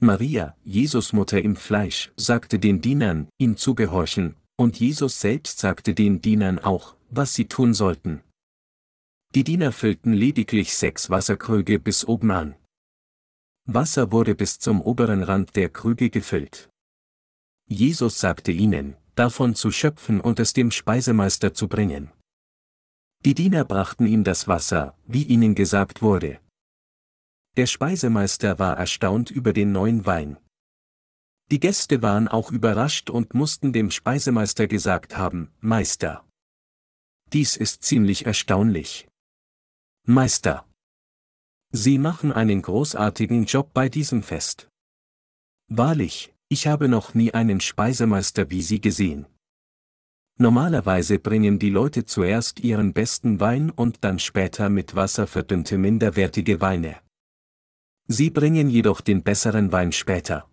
Maria, 0.00 0.56
Jesus 0.64 1.12
Mutter 1.12 1.40
im 1.40 1.56
Fleisch, 1.56 2.12
sagte 2.16 2.58
den 2.58 2.80
Dienern, 2.80 3.28
ihm 3.38 3.56
zu 3.56 3.74
gehorchen, 3.74 4.36
und 4.56 4.78
Jesus 4.78 5.20
selbst 5.20 5.58
sagte 5.58 5.94
den 5.94 6.20
Dienern 6.20 6.58
auch, 6.58 6.96
was 7.10 7.34
sie 7.34 7.46
tun 7.46 7.74
sollten. 7.74 8.22
Die 9.34 9.44
Diener 9.44 9.72
füllten 9.72 10.12
lediglich 10.12 10.74
sechs 10.76 11.10
Wasserkrüge 11.10 11.78
bis 11.78 12.06
oben 12.06 12.30
an. 12.30 12.56
Wasser 13.70 14.12
wurde 14.12 14.34
bis 14.34 14.58
zum 14.58 14.80
oberen 14.80 15.22
Rand 15.22 15.54
der 15.54 15.68
Krüge 15.68 16.08
gefüllt. 16.08 16.70
Jesus 17.66 18.18
sagte 18.18 18.50
ihnen, 18.50 18.96
davon 19.14 19.54
zu 19.54 19.70
schöpfen 19.70 20.22
und 20.22 20.40
es 20.40 20.54
dem 20.54 20.70
Speisemeister 20.70 21.52
zu 21.52 21.68
bringen. 21.68 22.10
Die 23.26 23.34
Diener 23.34 23.66
brachten 23.66 24.06
ihm 24.06 24.24
das 24.24 24.48
Wasser, 24.48 24.96
wie 25.06 25.22
ihnen 25.22 25.54
gesagt 25.54 26.00
wurde. 26.00 26.40
Der 27.58 27.66
Speisemeister 27.66 28.58
war 28.58 28.78
erstaunt 28.78 29.30
über 29.30 29.52
den 29.52 29.72
neuen 29.72 30.06
Wein. 30.06 30.38
Die 31.50 31.60
Gäste 31.60 32.00
waren 32.00 32.28
auch 32.28 32.50
überrascht 32.52 33.10
und 33.10 33.34
mussten 33.34 33.74
dem 33.74 33.90
Speisemeister 33.90 34.66
gesagt 34.66 35.18
haben, 35.18 35.52
Meister. 35.60 36.24
Dies 37.34 37.56
ist 37.56 37.82
ziemlich 37.82 38.24
erstaunlich. 38.24 39.08
Meister. 40.06 40.67
Sie 41.70 41.98
machen 41.98 42.32
einen 42.32 42.62
großartigen 42.62 43.44
Job 43.44 43.72
bei 43.74 43.88
diesem 43.88 44.22
Fest. 44.22 44.68
Wahrlich, 45.70 46.34
ich 46.48 46.66
habe 46.66 46.88
noch 46.88 47.14
nie 47.14 47.34
einen 47.34 47.60
Speisemeister 47.60 48.50
wie 48.50 48.62
Sie 48.62 48.80
gesehen. 48.80 49.26
Normalerweise 50.38 51.18
bringen 51.18 51.58
die 51.58 51.68
Leute 51.68 52.04
zuerst 52.04 52.60
ihren 52.60 52.94
besten 52.94 53.40
Wein 53.40 53.70
und 53.70 54.04
dann 54.04 54.18
später 54.18 54.70
mit 54.70 54.94
Wasser 54.94 55.26
verdünnte 55.26 55.76
minderwertige 55.76 56.60
Weine. 56.60 57.00
Sie 58.06 58.30
bringen 58.30 58.70
jedoch 58.70 59.02
den 59.02 59.22
besseren 59.22 59.72
Wein 59.72 59.92
später. 59.92 60.48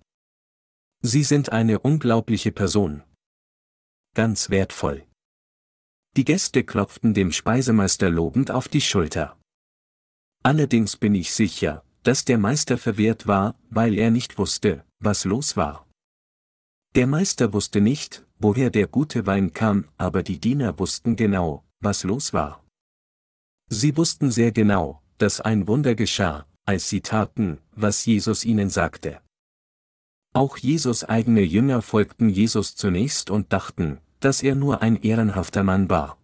Sie 1.01 1.23
sind 1.23 1.51
eine 1.51 1.79
unglaubliche 1.79 2.51
Person. 2.51 3.03
Ganz 4.15 4.49
wertvoll. 4.49 5.05
Die 6.17 6.25
Gäste 6.25 6.63
klopften 6.63 7.13
dem 7.13 7.31
Speisemeister 7.31 8.09
lobend 8.09 8.49
auf 8.49 8.67
die 8.67 8.81
Schulter. 8.81 9.37
Allerdings 10.45 10.95
bin 10.95 11.15
ich 11.15 11.33
sicher, 11.33 11.83
dass 12.03 12.23
der 12.23 12.37
Meister 12.37 12.77
verwirrt 12.77 13.25
war, 13.25 13.55
weil 13.71 13.97
er 13.97 14.11
nicht 14.11 14.37
wusste, 14.37 14.85
was 14.99 15.25
los 15.25 15.57
war. 15.57 15.87
Der 16.93 17.07
Meister 17.07 17.51
wusste 17.51 17.81
nicht, 17.81 18.23
woher 18.37 18.69
der 18.69 18.85
gute 18.85 19.25
Wein 19.25 19.53
kam, 19.53 19.85
aber 19.97 20.21
die 20.21 20.37
Diener 20.37 20.77
wussten 20.77 21.15
genau, 21.15 21.63
was 21.79 22.03
los 22.03 22.31
war. 22.31 22.63
Sie 23.69 23.97
wussten 23.97 24.29
sehr 24.29 24.51
genau, 24.51 25.01
dass 25.17 25.41
ein 25.41 25.67
Wunder 25.67 25.95
geschah, 25.95 26.45
als 26.63 26.89
sie 26.89 27.01
taten, 27.01 27.57
was 27.71 28.05
Jesus 28.05 28.45
ihnen 28.45 28.69
sagte. 28.69 29.21
Auch 30.31 30.57
Jesus 30.57 31.03
eigene 31.03 31.41
Jünger 31.41 31.81
folgten 31.81 32.29
Jesus 32.29 32.75
zunächst 32.75 33.31
und 33.31 33.51
dachten, 33.51 33.99
dass 34.19 34.43
er 34.43 34.53
nur 34.53 34.83
ein 34.83 34.97
ehrenhafter 35.01 35.63
Mann 35.63 35.89
war. 35.89 36.19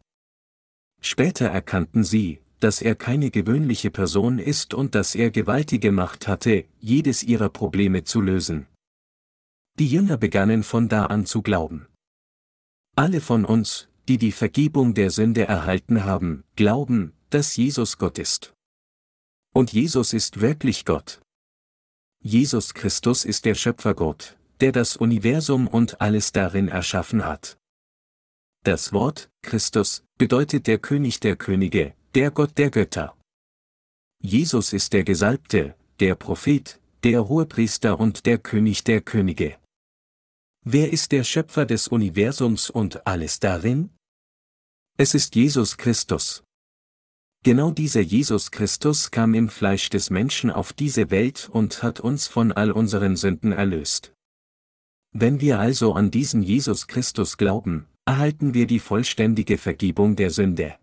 Später 1.01 1.47
erkannten 1.47 2.03
sie, 2.03 2.39
dass 2.61 2.81
er 2.81 2.95
keine 2.95 3.31
gewöhnliche 3.31 3.89
Person 3.89 4.39
ist 4.39 4.73
und 4.73 4.95
dass 4.95 5.15
er 5.15 5.31
gewaltige 5.31 5.91
Macht 5.91 6.27
hatte, 6.27 6.65
jedes 6.79 7.23
ihrer 7.23 7.49
Probleme 7.49 8.03
zu 8.03 8.21
lösen. 8.21 8.67
Die 9.79 9.87
Jünger 9.87 10.17
begannen 10.17 10.63
von 10.63 10.87
da 10.87 11.07
an 11.07 11.25
zu 11.25 11.41
glauben. 11.41 11.87
Alle 12.95 13.19
von 13.19 13.45
uns, 13.45 13.87
die 14.07 14.17
die 14.17 14.31
Vergebung 14.31 14.93
der 14.93 15.09
Sünde 15.09 15.47
erhalten 15.47 16.03
haben, 16.03 16.43
glauben, 16.55 17.13
dass 17.31 17.55
Jesus 17.55 17.97
Gott 17.97 18.19
ist. 18.19 18.53
Und 19.53 19.73
Jesus 19.73 20.13
ist 20.13 20.39
wirklich 20.39 20.85
Gott. 20.85 21.21
Jesus 22.21 22.75
Christus 22.75 23.25
ist 23.25 23.45
der 23.45 23.55
Schöpfergott, 23.55 24.37
der 24.59 24.71
das 24.71 24.97
Universum 24.97 25.67
und 25.67 25.99
alles 25.99 26.31
darin 26.31 26.67
erschaffen 26.67 27.25
hat. 27.25 27.57
Das 28.63 28.93
Wort, 28.93 29.31
Christus, 29.41 30.03
bedeutet 30.19 30.67
der 30.67 30.77
König 30.77 31.19
der 31.19 31.35
Könige, 31.35 31.95
der 32.13 32.29
Gott 32.29 32.57
der 32.57 32.69
Götter. 32.69 33.17
Jesus 34.21 34.73
ist 34.73 34.91
der 34.91 35.05
Gesalbte, 35.05 35.75
der 36.01 36.15
Prophet, 36.15 36.81
der 37.03 37.29
Hohepriester 37.29 38.01
und 38.01 38.25
der 38.25 38.37
König 38.37 38.83
der 38.83 38.99
Könige. 38.99 39.57
Wer 40.65 40.91
ist 40.91 41.13
der 41.13 41.23
Schöpfer 41.23 41.65
des 41.65 41.87
Universums 41.87 42.69
und 42.69 43.07
alles 43.07 43.39
darin? 43.39 43.91
Es 44.97 45.13
ist 45.13 45.35
Jesus 45.35 45.77
Christus. 45.77 46.43
Genau 47.43 47.71
dieser 47.71 48.01
Jesus 48.01 48.51
Christus 48.51 49.09
kam 49.09 49.33
im 49.33 49.47
Fleisch 49.47 49.89
des 49.89 50.09
Menschen 50.09 50.51
auf 50.51 50.73
diese 50.73 51.11
Welt 51.11 51.49
und 51.49 51.81
hat 51.81 52.01
uns 52.01 52.27
von 52.27 52.51
all 52.51 52.71
unseren 52.71 53.15
Sünden 53.15 53.53
erlöst. 53.53 54.13
Wenn 55.13 55.39
wir 55.39 55.59
also 55.59 55.93
an 55.93 56.11
diesen 56.11 56.43
Jesus 56.43 56.87
Christus 56.87 57.37
glauben, 57.37 57.87
erhalten 58.05 58.53
wir 58.53 58.67
die 58.67 58.79
vollständige 58.79 59.57
Vergebung 59.57 60.17
der 60.17 60.29
Sünde. 60.29 60.75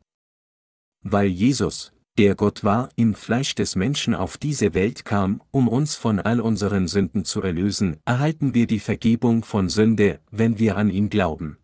Weil 1.10 1.28
Jesus, 1.28 1.92
der 2.18 2.34
Gott 2.34 2.64
war, 2.64 2.90
im 2.94 3.14
Fleisch 3.14 3.54
des 3.54 3.76
Menschen 3.76 4.14
auf 4.14 4.36
diese 4.36 4.74
Welt 4.74 5.06
kam, 5.06 5.40
um 5.50 5.66
uns 5.66 5.94
von 5.94 6.18
all 6.18 6.38
unseren 6.38 6.86
Sünden 6.86 7.24
zu 7.24 7.40
erlösen, 7.40 7.96
erhalten 8.04 8.52
wir 8.52 8.66
die 8.66 8.78
Vergebung 8.78 9.42
von 9.42 9.70
Sünde, 9.70 10.20
wenn 10.30 10.58
wir 10.58 10.76
an 10.76 10.90
ihn 10.90 11.08
glauben. 11.08 11.56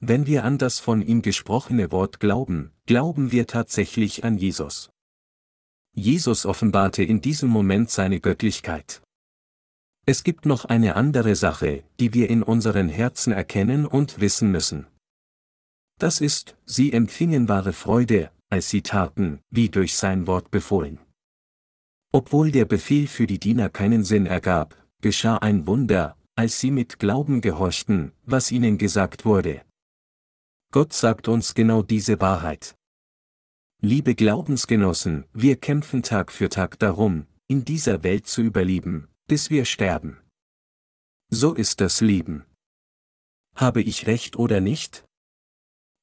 Wenn 0.00 0.26
wir 0.26 0.44
an 0.44 0.58
das 0.58 0.78
von 0.78 1.00
ihm 1.00 1.22
gesprochene 1.22 1.90
Wort 1.90 2.20
glauben, 2.20 2.72
glauben 2.84 3.32
wir 3.32 3.46
tatsächlich 3.46 4.24
an 4.24 4.36
Jesus. 4.36 4.90
Jesus 5.94 6.44
offenbarte 6.44 7.02
in 7.02 7.22
diesem 7.22 7.48
Moment 7.48 7.90
seine 7.90 8.20
Göttlichkeit. 8.20 9.00
Es 10.04 10.22
gibt 10.22 10.44
noch 10.44 10.66
eine 10.66 10.96
andere 10.96 11.34
Sache, 11.34 11.82
die 11.98 12.12
wir 12.12 12.28
in 12.28 12.42
unseren 12.42 12.90
Herzen 12.90 13.32
erkennen 13.32 13.86
und 13.86 14.20
wissen 14.20 14.50
müssen. 14.50 14.86
Das 15.98 16.20
ist, 16.20 16.56
sie 16.66 16.92
empfingen 16.92 17.48
wahre 17.48 17.72
Freude, 17.72 18.30
als 18.54 18.70
sie 18.70 18.82
taten, 18.82 19.40
wie 19.50 19.68
durch 19.68 19.96
sein 19.96 20.28
Wort 20.28 20.52
befohlen. 20.52 21.00
Obwohl 22.12 22.52
der 22.52 22.66
Befehl 22.66 23.08
für 23.08 23.26
die 23.26 23.40
Diener 23.40 23.68
keinen 23.68 24.04
Sinn 24.04 24.26
ergab, 24.26 24.80
geschah 25.02 25.38
ein 25.38 25.66
Wunder, 25.66 26.16
als 26.36 26.60
sie 26.60 26.70
mit 26.70 27.00
Glauben 27.00 27.40
gehorchten, 27.40 28.12
was 28.24 28.52
ihnen 28.52 28.78
gesagt 28.78 29.24
wurde. 29.24 29.62
Gott 30.70 30.92
sagt 30.92 31.26
uns 31.26 31.54
genau 31.54 31.82
diese 31.82 32.20
Wahrheit. 32.20 32.76
Liebe 33.82 34.14
Glaubensgenossen, 34.14 35.24
wir 35.32 35.56
kämpfen 35.56 36.04
Tag 36.04 36.30
für 36.30 36.48
Tag 36.48 36.78
darum, 36.78 37.26
in 37.48 37.64
dieser 37.64 38.04
Welt 38.04 38.28
zu 38.28 38.40
überleben, 38.42 39.08
bis 39.26 39.50
wir 39.50 39.64
sterben. 39.64 40.20
So 41.28 41.54
ist 41.54 41.80
das 41.80 42.00
Leben. 42.00 42.44
Habe 43.56 43.82
ich 43.82 44.06
recht 44.06 44.36
oder 44.36 44.60
nicht? 44.60 45.04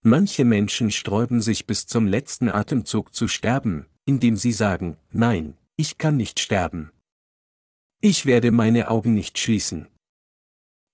Manche 0.03 0.45
Menschen 0.45 0.89
sträuben 0.89 1.41
sich 1.41 1.67
bis 1.67 1.85
zum 1.85 2.07
letzten 2.07 2.49
Atemzug 2.49 3.13
zu 3.13 3.27
sterben, 3.27 3.85
indem 4.05 4.35
sie 4.35 4.51
sagen, 4.51 4.97
nein, 5.11 5.57
ich 5.75 5.99
kann 5.99 6.17
nicht 6.17 6.39
sterben. 6.39 6.91
Ich 8.01 8.25
werde 8.25 8.51
meine 8.51 8.89
Augen 8.89 9.13
nicht 9.13 9.37
schließen. 9.37 9.87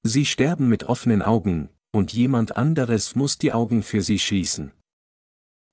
Sie 0.04 0.26
sterben 0.26 0.68
mit 0.68 0.84
offenen 0.84 1.22
Augen, 1.22 1.70
und 1.92 2.12
jemand 2.12 2.58
anderes 2.58 3.16
muss 3.16 3.38
die 3.38 3.54
Augen 3.54 3.82
für 3.82 4.02
sie 4.02 4.20
schließen. 4.20 4.74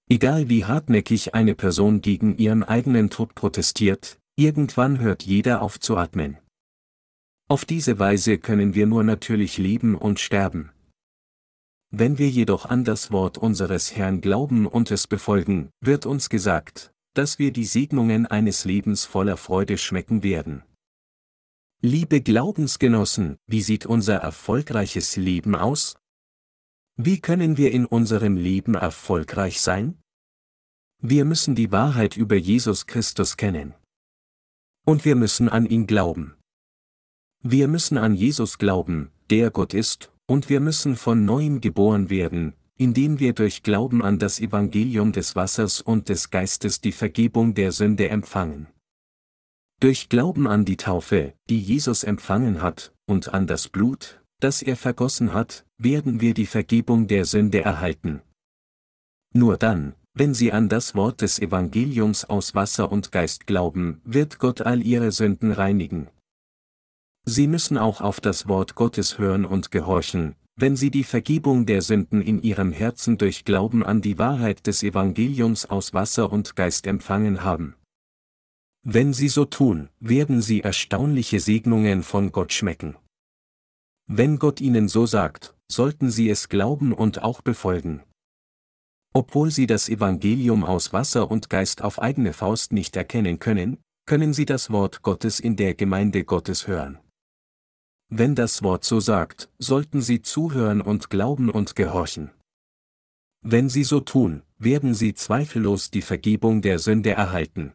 Egal 0.09 0.49
wie 0.49 0.65
hartnäckig 0.65 1.35
eine 1.35 1.55
Person 1.55 2.03
gegen 2.03 2.37
ihren 2.37 2.63
eigenen 2.63 3.11
Tod 3.11 3.35
protestiert, 3.35 4.19
irgendwann 4.37 5.01
hört 5.01 5.25
jeder 5.25 5.61
auf 5.61 5.81
zu 5.81 5.97
atmen. 5.97 6.39
Auf 7.49 7.65
diese 7.65 7.99
Weise 7.99 8.39
können 8.39 8.75
wir 8.75 8.87
nur 8.87 9.03
natürlich 9.03 9.59
leben 9.59 9.97
und 9.97 10.21
sterben. 10.21 10.71
Wenn 11.97 12.19
wir 12.19 12.29
jedoch 12.29 12.67
an 12.67 12.83
das 12.83 13.13
Wort 13.13 13.39
unseres 13.39 13.95
Herrn 13.95 14.21
glauben 14.21 14.67
und 14.67 14.91
es 14.91 15.07
befolgen, 15.07 15.71
wird 15.81 16.07
uns 16.07 16.29
gesagt, 16.29 16.93
dass 17.15 17.39
wir 17.39 17.53
die 17.53 17.65
Segnungen 17.65 18.27
eines 18.27 18.65
Lebens 18.65 19.05
voller 19.05 19.37
Freude 19.37 19.79
schmecken 19.79 20.25
werden. 20.25 20.65
Liebe 21.83 22.21
Glaubensgenossen, 22.21 23.37
wie 23.47 23.63
sieht 23.63 23.87
unser 23.87 24.17
erfolgreiches 24.17 25.15
Leben 25.15 25.55
aus? 25.55 25.95
Wie 26.97 27.21
können 27.21 27.59
wir 27.59 27.71
in 27.71 27.87
unserem 27.87 28.37
Leben 28.37 28.75
erfolgreich 28.75 29.61
sein? 29.61 29.97
Wir 31.01 31.25
müssen 31.25 31.55
die 31.55 31.71
Wahrheit 31.71 32.17
über 32.17 32.35
Jesus 32.35 32.87
Christus 32.87 33.37
kennen. 33.37 33.73
Und 34.85 35.05
wir 35.05 35.15
müssen 35.15 35.49
an 35.49 35.65
ihn 35.65 35.87
glauben. 35.87 36.35
Wir 37.41 37.69
müssen 37.69 37.99
an 37.99 38.17
Jesus 38.17 38.59
glauben, 38.59 39.13
der 39.31 39.53
Gott 39.53 39.75
ist, 39.75 40.11
und 40.27 40.49
wir 40.49 40.61
müssen 40.61 40.97
von 40.97 41.25
neuem 41.25 41.61
geboren 41.61 42.11
werden, 42.11 42.55
indem 42.77 43.21
wir 43.21 43.33
durch 43.33 43.63
Glauben 43.63 44.03
an 44.03 44.19
das 44.19 44.41
Evangelium 44.41 45.13
des 45.13 45.37
Wassers 45.37 45.81
und 45.81 46.09
des 46.09 46.31
Geistes 46.31 46.81
die 46.81 46.93
Vergebung 46.93 47.55
der 47.55 47.73
Sünde 47.73 48.09
empfangen. 48.09 48.67
Durch 49.81 50.09
Glauben 50.09 50.47
an 50.47 50.65
die 50.65 50.77
Taufe, 50.77 51.35
die 51.49 51.61
Jesus 51.61 52.05
empfangen 52.05 52.63
hat, 52.63 52.93
und 53.07 53.35
an 53.35 53.47
das 53.47 53.69
Blut, 53.69 54.23
das 54.41 54.63
er 54.63 54.77
vergossen 54.77 55.35
hat, 55.35 55.67
werden 55.79 56.21
wir 56.21 56.35
die 56.35 56.47
Vergebung 56.47 57.07
der 57.07 57.25
Sünde 57.25 57.61
erhalten. 57.61 58.23
Nur 59.35 59.57
dann, 59.57 59.95
wenn 60.15 60.33
sie 60.33 60.53
an 60.53 60.69
das 60.69 60.95
Wort 60.95 61.21
des 61.21 61.39
Evangeliums 61.39 62.25
aus 62.25 62.55
Wasser 62.55 62.91
und 62.91 63.13
Geist 63.13 63.47
glauben, 63.47 64.01
wird 64.05 64.39
Gott 64.39 64.61
all 64.63 64.81
ihre 64.81 65.13
Sünden 65.13 65.53
reinigen. 65.53 66.09
Sie 67.27 67.47
müssen 67.47 67.79
auch 67.79 68.01
auf 68.01 68.21
das 68.21 68.49
Wort 68.49 68.75
Gottes 68.75 69.19
hören 69.19 69.45
und 69.47 69.71
gehorchen, 69.71 70.35
wenn 70.57 70.77
sie 70.77 70.91
die 70.91 71.05
Vergebung 71.05 71.65
der 71.67 71.81
Sünden 71.81 72.21
in 72.21 72.43
ihrem 72.43 72.71
Herzen 72.71 73.19
durch 73.19 73.45
Glauben 73.45 73.83
an 73.83 74.03
die 74.03 74.19
Wahrheit 74.19 74.67
des 74.67 74.83
Evangeliums 74.83 75.65
aus 75.67 75.95
Wasser 75.95 76.31
und 76.31 76.55
Geist 76.55 76.87
empfangen 76.87 77.43
haben. 77.43 77.75
Wenn 78.83 79.15
sie 79.15 79.29
so 79.29 79.47
tun, 79.47 79.89
werden 79.99 80.43
sie 80.43 80.61
erstaunliche 80.61 81.41
Segnungen 81.41 82.03
von 82.03 82.31
Gott 82.31 82.53
schmecken. 82.53 82.97
Wenn 84.07 84.39
Gott 84.39 84.61
ihnen 84.61 84.89
so 84.89 85.07
sagt, 85.07 85.55
sollten 85.73 86.11
sie 86.11 86.29
es 86.29 86.51
glauben 86.51 86.93
und 86.93 87.23
auch 87.23 87.41
befolgen. 87.41 88.03
Obwohl 89.15 89.51
sie 89.51 89.67
das 89.67 89.89
Evangelium 89.89 90.63
aus 90.65 90.93
Wasser 90.93 91.31
und 91.31 91.49
Geist 91.49 91.81
auf 91.81 92.03
eigene 92.03 92.35
Faust 92.35 92.73
nicht 92.73 92.95
erkennen 92.97 93.39
können, 93.39 93.79
können 94.07 94.35
sie 94.35 94.45
das 94.45 94.71
Wort 94.71 95.01
Gottes 95.01 95.41
in 95.41 95.57
der 95.57 95.75
Gemeinde 95.75 96.25
Gottes 96.25 96.67
hören. 96.67 96.99
Wenn 98.09 98.35
das 98.35 98.63
Wort 98.63 98.85
so 98.85 99.01
sagt, 99.01 99.51
sollten 99.59 100.01
sie 100.01 100.23
zuhören 100.23 100.81
und 100.81 101.11
glauben 101.11 101.51
und 101.51 101.75
gehorchen. 101.75 102.31
Wenn 103.41 103.69
sie 103.69 103.85
so 103.85 104.01
tun, 104.01 104.43
werden 104.59 104.95
sie 104.95 105.15
zweifellos 105.15 105.91
die 105.91 106.03
Vergebung 106.03 106.63
der 106.63 106.79
Sünde 106.79 107.11
erhalten. 107.11 107.73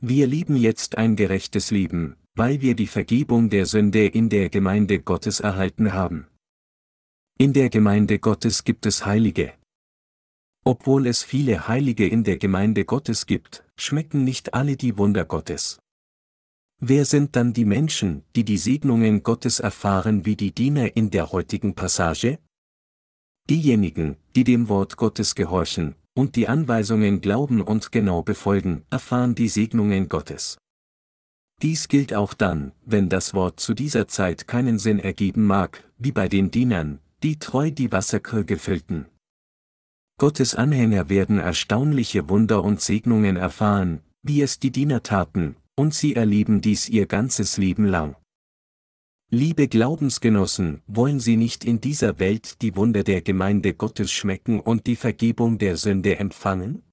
Wir 0.00 0.26
lieben 0.26 0.56
jetzt 0.56 0.98
ein 0.98 1.16
gerechtes 1.16 1.70
Leben, 1.70 2.16
weil 2.34 2.60
wir 2.60 2.74
die 2.74 2.86
Vergebung 2.86 3.50
der 3.50 3.66
Sünde 3.66 4.06
in 4.06 4.28
der 4.28 4.50
Gemeinde 4.50 5.00
Gottes 5.00 5.40
erhalten 5.40 5.92
haben. 5.92 6.26
In 7.38 7.52
der 7.52 7.68
Gemeinde 7.68 8.18
Gottes 8.18 8.64
gibt 8.64 8.86
es 8.86 9.04
Heilige. 9.04 9.54
Obwohl 10.64 11.06
es 11.06 11.22
viele 11.22 11.68
Heilige 11.68 12.08
in 12.08 12.24
der 12.24 12.38
Gemeinde 12.38 12.84
Gottes 12.84 13.26
gibt, 13.26 13.64
schmecken 13.76 14.24
nicht 14.24 14.54
alle 14.54 14.76
die 14.76 14.96
Wunder 14.98 15.24
Gottes. 15.24 15.78
Wer 16.78 17.06
sind 17.06 17.36
dann 17.36 17.54
die 17.54 17.64
Menschen, 17.64 18.22
die 18.34 18.44
die 18.44 18.58
Segnungen 18.58 19.22
Gottes 19.22 19.60
erfahren 19.60 20.26
wie 20.26 20.36
die 20.36 20.52
Diener 20.52 20.94
in 20.94 21.10
der 21.10 21.32
heutigen 21.32 21.74
Passage? 21.74 22.38
Diejenigen, 23.48 24.16
die 24.34 24.44
dem 24.44 24.68
Wort 24.68 24.98
Gottes 24.98 25.34
gehorchen, 25.34 25.94
und 26.14 26.36
die 26.36 26.48
Anweisungen 26.48 27.22
glauben 27.22 27.62
und 27.62 27.92
genau 27.92 28.22
befolgen, 28.22 28.84
erfahren 28.90 29.34
die 29.34 29.48
Segnungen 29.48 30.10
Gottes. 30.10 30.58
Dies 31.62 31.88
gilt 31.88 32.12
auch 32.12 32.34
dann, 32.34 32.72
wenn 32.84 33.08
das 33.08 33.32
Wort 33.32 33.58
zu 33.58 33.72
dieser 33.72 34.06
Zeit 34.06 34.46
keinen 34.46 34.78
Sinn 34.78 34.98
ergeben 34.98 35.44
mag, 35.44 35.82
wie 35.96 36.12
bei 36.12 36.28
den 36.28 36.50
Dienern, 36.50 36.98
die 37.22 37.38
treu 37.38 37.70
die 37.70 37.90
Wasserkrüge 37.90 38.58
füllten. 38.58 39.06
Gottes 40.18 40.54
Anhänger 40.54 41.08
werden 41.08 41.38
erstaunliche 41.38 42.28
Wunder 42.28 42.62
und 42.62 42.82
Segnungen 42.82 43.36
erfahren, 43.36 44.00
wie 44.22 44.42
es 44.42 44.58
die 44.58 44.70
Diener 44.70 45.02
taten, 45.02 45.56
und 45.76 45.94
sie 45.94 46.16
erleben 46.16 46.60
dies 46.60 46.88
ihr 46.88 47.06
ganzes 47.06 47.58
Leben 47.58 47.84
lang. 47.84 48.16
Liebe 49.30 49.68
Glaubensgenossen, 49.68 50.82
wollen 50.86 51.18
Sie 51.18 51.36
nicht 51.36 51.64
in 51.64 51.80
dieser 51.80 52.20
Welt 52.20 52.62
die 52.62 52.76
Wunder 52.76 53.02
der 53.02 53.22
Gemeinde 53.22 53.74
Gottes 53.74 54.12
schmecken 54.12 54.60
und 54.60 54.86
die 54.86 54.94
Vergebung 54.94 55.58
der 55.58 55.76
Sünde 55.76 56.18
empfangen? 56.18 56.84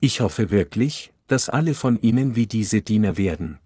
Ich 0.00 0.20
hoffe 0.20 0.50
wirklich, 0.50 1.12
dass 1.28 1.48
alle 1.48 1.74
von 1.74 2.00
Ihnen 2.02 2.34
wie 2.34 2.48
diese 2.48 2.82
Diener 2.82 3.16
werden. 3.16 3.58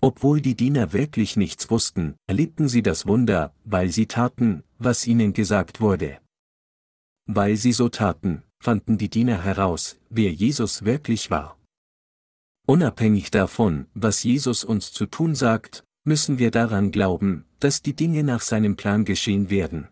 Obwohl 0.00 0.40
die 0.40 0.54
Diener 0.54 0.92
wirklich 0.92 1.36
nichts 1.36 1.70
wussten, 1.70 2.14
erlebten 2.28 2.68
sie 2.68 2.82
das 2.82 3.06
Wunder, 3.06 3.52
weil 3.64 3.90
sie 3.90 4.06
taten, 4.06 4.62
was 4.78 5.06
ihnen 5.06 5.32
gesagt 5.32 5.80
wurde. 5.80 6.20
Weil 7.26 7.56
sie 7.56 7.72
so 7.72 7.88
taten, 7.88 8.44
fanden 8.60 8.96
die 8.96 9.10
Diener 9.10 9.42
heraus, 9.42 9.98
wer 10.08 10.32
Jesus 10.32 10.84
wirklich 10.84 11.30
war. 11.30 11.57
Unabhängig 12.70 13.30
davon, 13.30 13.86
was 13.94 14.22
Jesus 14.22 14.62
uns 14.62 14.92
zu 14.92 15.06
tun 15.06 15.34
sagt, 15.34 15.84
müssen 16.04 16.38
wir 16.38 16.50
daran 16.50 16.90
glauben, 16.90 17.46
dass 17.60 17.80
die 17.80 17.96
Dinge 17.96 18.22
nach 18.22 18.42
seinem 18.42 18.76
Plan 18.76 19.06
geschehen 19.06 19.48
werden. 19.48 19.88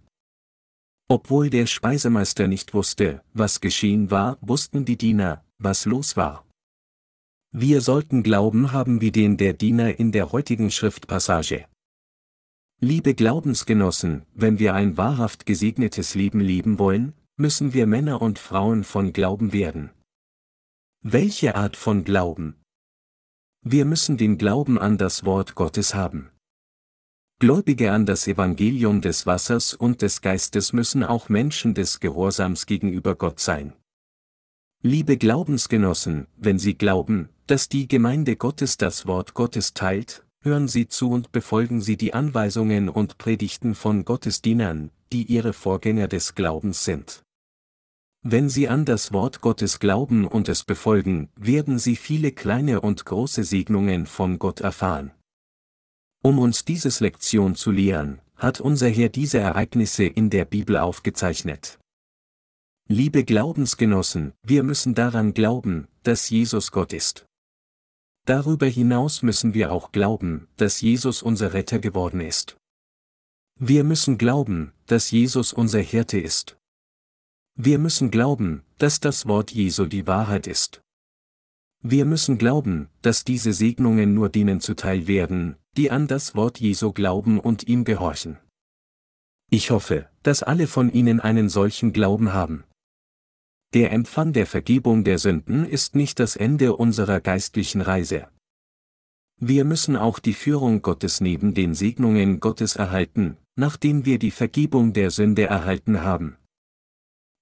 Obwohl 1.09 1.49
der 1.49 1.67
Speisemeister 1.67 2.49
nicht 2.49 2.75
wusste, 2.75 3.23
was 3.33 3.63
geschehen 3.63 4.11
war, 4.11 4.37
wussten 4.43 4.85
die 4.85 4.99
Diener, 4.99 5.43
was 5.57 5.87
los 5.87 6.19
war. 6.19 6.45
Wir 7.51 7.81
sollten 7.81 8.23
Glauben 8.23 8.73
haben 8.73 9.01
wie 9.01 9.11
den 9.11 9.39
der 9.39 9.55
Diener 9.55 9.99
in 9.99 10.13
der 10.13 10.33
heutigen 10.33 10.71
Schriftpassage. 10.71 11.65
Liebe 12.81 13.15
Glaubensgenossen, 13.15 14.27
wenn 14.35 14.59
wir 14.59 14.75
ein 14.75 14.99
wahrhaft 14.99 15.47
gesegnetes 15.47 16.15
Leben 16.15 16.41
leben 16.41 16.79
wollen, 16.79 17.15
müssen 17.39 17.73
wir 17.73 17.87
Männer 17.87 18.21
und 18.21 18.39
Frauen 18.39 18.85
von 18.85 19.15
Glauben 19.15 19.55
werden. 19.55 19.93
Welche 21.01 21.55
Art 21.55 21.77
von 21.77 22.05
Glauben? 22.05 22.57
Wir 23.69 23.85
müssen 23.85 24.17
den 24.17 24.39
Glauben 24.39 24.79
an 24.79 24.97
das 24.97 25.25
Wort 25.25 25.57
Gottes 25.57 25.93
haben. 25.93 26.31
Gläubige 27.41 27.91
an 27.91 28.07
das 28.07 28.29
Evangelium 28.29 29.01
des 29.01 29.27
Wassers 29.27 29.75
und 29.75 30.03
des 30.03 30.21
Geistes 30.21 30.73
müssen 30.73 31.03
auch 31.03 31.29
Menschen 31.29 31.75
des 31.75 31.99
Gehorsams 31.99 32.67
gegenüber 32.67 33.17
Gott 33.17 33.41
sein. 33.41 33.73
Liebe 34.85 35.17
Glaubensgenossen, 35.17 36.29
wenn 36.37 36.61
Sie 36.61 36.79
glauben, 36.79 37.29
dass 37.49 37.69
die 37.69 37.89
Gemeinde 37.89 38.37
Gottes 38.37 38.77
das 38.77 39.09
Wort 39.09 39.35
Gottes 39.35 39.75
teilt, 39.75 40.25
hören 40.45 40.69
Sie 40.69 40.87
zu 40.87 41.11
und 41.11 41.33
befolgen 41.33 41.81
Sie 41.81 41.97
die 41.97 42.15
Anweisungen 42.15 42.89
und 42.89 43.19
Predigten 43.19 43.75
von 43.75 44.05
Gottesdienern, 44.05 44.93
die 45.13 45.25
Ihre 45.25 45.53
Vorgänger 45.53 46.07
des 46.07 46.37
Glaubens 46.37 46.85
sind. 46.85 47.26
Wenn 48.29 48.49
Sie 48.49 48.67
an 48.67 48.85
das 48.85 49.13
Wort 49.13 49.41
Gottes 49.41 49.79
glauben 49.79 50.27
und 50.27 50.49
es 50.49 50.65
befolgen, 50.65 51.29
werden 51.37 51.79
Sie 51.79 51.95
viele 51.95 52.33
kleine 52.33 52.81
und 52.81 53.05
große 53.05 53.45
Segnungen 53.45 54.07
von 54.07 54.41
Gott 54.41 54.63
erfahren. 54.63 55.13
Um 56.25 56.41
uns 56.41 56.65
dieses 56.65 56.99
Lektion 56.99 57.55
zu 57.55 57.71
lehren, 57.71 58.21
hat 58.35 58.61
unser 58.61 58.89
Herr 58.89 59.11
diese 59.11 59.39
Ereignisse 59.39 60.03
in 60.03 60.29
der 60.29 60.45
Bibel 60.45 60.77
aufgezeichnet. 60.77 61.79
Liebe 62.89 63.23
Glaubensgenossen, 63.23 64.33
wir 64.43 64.65
müssen 64.65 64.97
daran 64.97 65.33
glauben, 65.33 65.87
dass 66.03 66.29
Jesus 66.29 66.73
Gott 66.73 66.93
ist. 66.93 67.27
Darüber 68.25 68.67
hinaus 68.67 69.23
müssen 69.23 69.55
wir 69.55 69.71
auch 69.71 69.93
glauben, 69.93 70.49
dass 70.57 70.81
Jesus 70.81 71.23
unser 71.23 71.53
Retter 71.53 71.79
geworden 71.79 72.19
ist. 72.19 72.57
Wir 73.61 73.85
müssen 73.85 74.19
glauben, 74.19 74.73
dass 74.87 75.13
Jesus 75.13 75.53
unser 75.53 75.79
Hirte 75.79 76.19
ist. 76.19 76.59
Wir 77.59 77.79
müssen 77.79 78.11
glauben, 78.11 78.63
dass 78.77 79.01
das 79.01 79.25
Wort 79.27 79.51
Jesu 79.51 79.87
die 79.87 80.07
Wahrheit 80.07 80.47
ist. 80.47 80.83
Wir 81.83 82.05
müssen 82.05 82.37
glauben, 82.37 82.91
dass 83.01 83.25
diese 83.25 83.55
Segnungen 83.55 84.13
nur 84.13 84.29
denen 84.29 84.61
zuteil 84.61 85.07
werden, 85.07 85.57
die 85.75 85.91
an 85.91 86.07
das 86.07 86.35
Wort 86.35 86.61
Jesu 86.61 86.93
glauben 86.93 87.41
und 87.41 87.67
ihm 87.67 87.85
gehorchen. 87.85 88.37
Ich 89.49 89.71
hoffe, 89.71 90.11
dass 90.23 90.43
alle 90.43 90.67
von 90.67 90.93
Ihnen 90.93 91.19
einen 91.19 91.49
solchen 91.49 91.95
Glauben 91.95 92.35
haben. 92.35 92.65
Der 93.73 93.91
Empfang 93.91 94.35
der 94.35 94.47
Vergebung 94.47 95.03
der 95.03 95.19
Sünden 95.19 95.65
ist 95.65 95.95
nicht 95.95 96.21
das 96.21 96.37
Ende 96.37 96.77
unserer 96.77 97.21
geistlichen 97.21 97.81
Reise. 97.81 98.29
Wir 99.41 99.65
müssen 99.65 99.97
auch 99.97 100.19
die 100.19 100.35
Führung 100.35 100.83
Gottes 100.83 101.23
neben 101.23 101.55
den 101.55 101.75
Segnungen 101.75 102.39
Gottes 102.41 102.77
erhalten, 102.77 103.39
nachdem 103.55 104.05
wir 104.05 104.19
die 104.19 104.31
Vergebung 104.31 104.93
der 104.93 105.11
Sünde 105.11 105.47
erhalten 105.47 106.03
haben. 106.03 106.37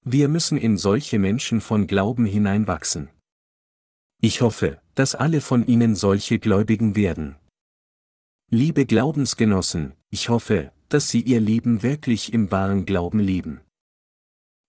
Wir 0.06 0.28
müssen 0.28 0.58
in 0.58 0.76
solche 0.76 1.18
Menschen 1.18 1.62
von 1.62 1.86
Glauben 1.86 2.26
hineinwachsen. 2.26 3.08
Ich 4.20 4.42
hoffe, 4.42 4.80
dass 4.94 5.14
alle 5.14 5.40
von 5.40 5.66
Ihnen 5.66 5.94
solche 5.94 6.38
Gläubigen 6.38 6.94
werden. 6.94 7.36
Liebe 8.50 8.84
Glaubensgenossen, 8.84 9.94
ich 10.10 10.28
hoffe, 10.28 10.72
dass 10.90 11.08
sie 11.08 11.22
ihr 11.22 11.40
Leben 11.40 11.82
wirklich 11.82 12.32
im 12.34 12.50
wahren 12.50 12.84
Glauben 12.84 13.18
lieben. 13.18 13.62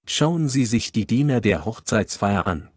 Schauen 0.08 0.48
Sie 0.48 0.66
sich 0.66 0.92
die 0.92 1.06
Diener 1.06 1.42
der 1.42 1.66
Hochzeitsfeier 1.66 2.48
an. 2.48 2.70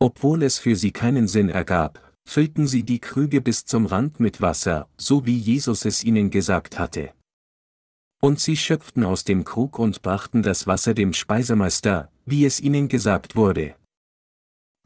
Obwohl 0.00 0.42
es 0.42 0.58
für 0.58 0.74
sie 0.74 0.90
keinen 0.90 1.28
Sinn 1.28 1.50
ergab, 1.50 2.12
füllten 2.24 2.66
sie 2.66 2.82
die 2.82 2.98
Krüge 2.98 3.40
bis 3.40 3.64
zum 3.64 3.86
Rand 3.86 4.20
mit 4.20 4.40
Wasser, 4.40 4.88
so 4.96 5.26
wie 5.26 5.36
Jesus 5.36 5.84
es 5.84 6.02
ihnen 6.02 6.30
gesagt 6.30 6.78
hatte. 6.78 7.12
Und 8.24 8.38
sie 8.38 8.56
schöpften 8.56 9.02
aus 9.02 9.24
dem 9.24 9.42
Krug 9.42 9.80
und 9.80 10.02
brachten 10.02 10.42
das 10.42 10.68
Wasser 10.68 10.94
dem 10.94 11.12
Speisemeister, 11.12 12.12
wie 12.24 12.44
es 12.44 12.60
ihnen 12.60 12.88
gesagt 12.88 13.34
wurde. 13.34 13.74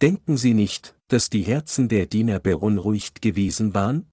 Denken 0.00 0.36
Sie 0.36 0.54
nicht, 0.54 0.94
dass 1.08 1.28
die 1.28 1.42
Herzen 1.42 1.88
der 1.88 2.06
Diener 2.06 2.38
beunruhigt 2.38 3.20
gewesen 3.20 3.74
waren? 3.74 4.10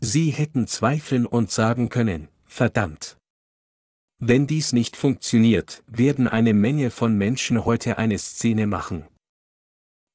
Sie 0.00 0.30
hätten 0.30 0.66
zweifeln 0.66 1.26
und 1.26 1.50
sagen 1.50 1.88
können, 1.88 2.28
verdammt. 2.44 3.16
Wenn 4.18 4.46
dies 4.46 4.72
nicht 4.72 4.96
funktioniert, 4.96 5.82
werden 5.86 6.26
eine 6.26 6.54
Menge 6.54 6.90
von 6.90 7.16
Menschen 7.16 7.64
heute 7.64 7.98
eine 7.98 8.18
Szene 8.18 8.66
machen. 8.66 9.06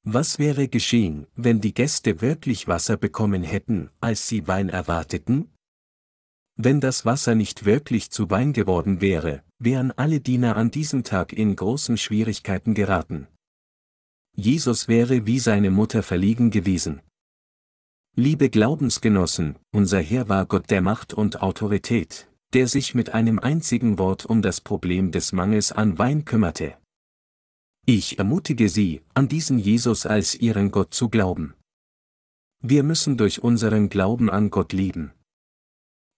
Was 0.04 0.38
wäre 0.38 0.68
geschehen, 0.68 1.28
wenn 1.36 1.60
die 1.60 1.74
Gäste 1.74 2.20
wirklich 2.20 2.66
Wasser 2.66 2.96
bekommen 2.96 3.42
hätten, 3.42 3.90
als 4.00 4.26
sie 4.26 4.48
Wein 4.48 4.68
erwarteten? 4.68 5.51
Wenn 6.56 6.80
das 6.80 7.04
Wasser 7.06 7.34
nicht 7.34 7.64
wirklich 7.64 8.10
zu 8.10 8.30
Wein 8.30 8.52
geworden 8.52 9.00
wäre, 9.00 9.42
wären 9.58 9.90
alle 9.92 10.20
Diener 10.20 10.56
an 10.56 10.70
diesem 10.70 11.02
Tag 11.02 11.32
in 11.32 11.56
großen 11.56 11.96
Schwierigkeiten 11.96 12.74
geraten. 12.74 13.26
Jesus 14.34 14.88
wäre 14.88 15.26
wie 15.26 15.38
seine 15.38 15.70
Mutter 15.70 16.02
verliegen 16.02 16.50
gewesen. 16.50 17.00
Liebe 18.14 18.50
Glaubensgenossen, 18.50 19.56
unser 19.72 20.00
Herr 20.00 20.28
war 20.28 20.44
Gott 20.44 20.70
der 20.70 20.82
Macht 20.82 21.14
und 21.14 21.40
Autorität, 21.40 22.28
der 22.52 22.68
sich 22.68 22.94
mit 22.94 23.14
einem 23.14 23.38
einzigen 23.38 23.98
Wort 23.98 24.26
um 24.26 24.42
das 24.42 24.60
Problem 24.60 25.10
des 25.12 25.32
Mangels 25.32 25.72
an 25.72 25.98
Wein 25.98 26.26
kümmerte. 26.26 26.76
Ich 27.86 28.18
ermutige 28.18 28.68
Sie, 28.68 29.00
an 29.14 29.28
diesen 29.28 29.58
Jesus 29.58 30.04
als 30.06 30.34
Ihren 30.34 30.70
Gott 30.70 30.92
zu 30.92 31.08
glauben. 31.08 31.54
Wir 32.60 32.82
müssen 32.82 33.16
durch 33.16 33.42
unseren 33.42 33.88
Glauben 33.88 34.30
an 34.30 34.50
Gott 34.50 34.72
lieben. 34.72 35.12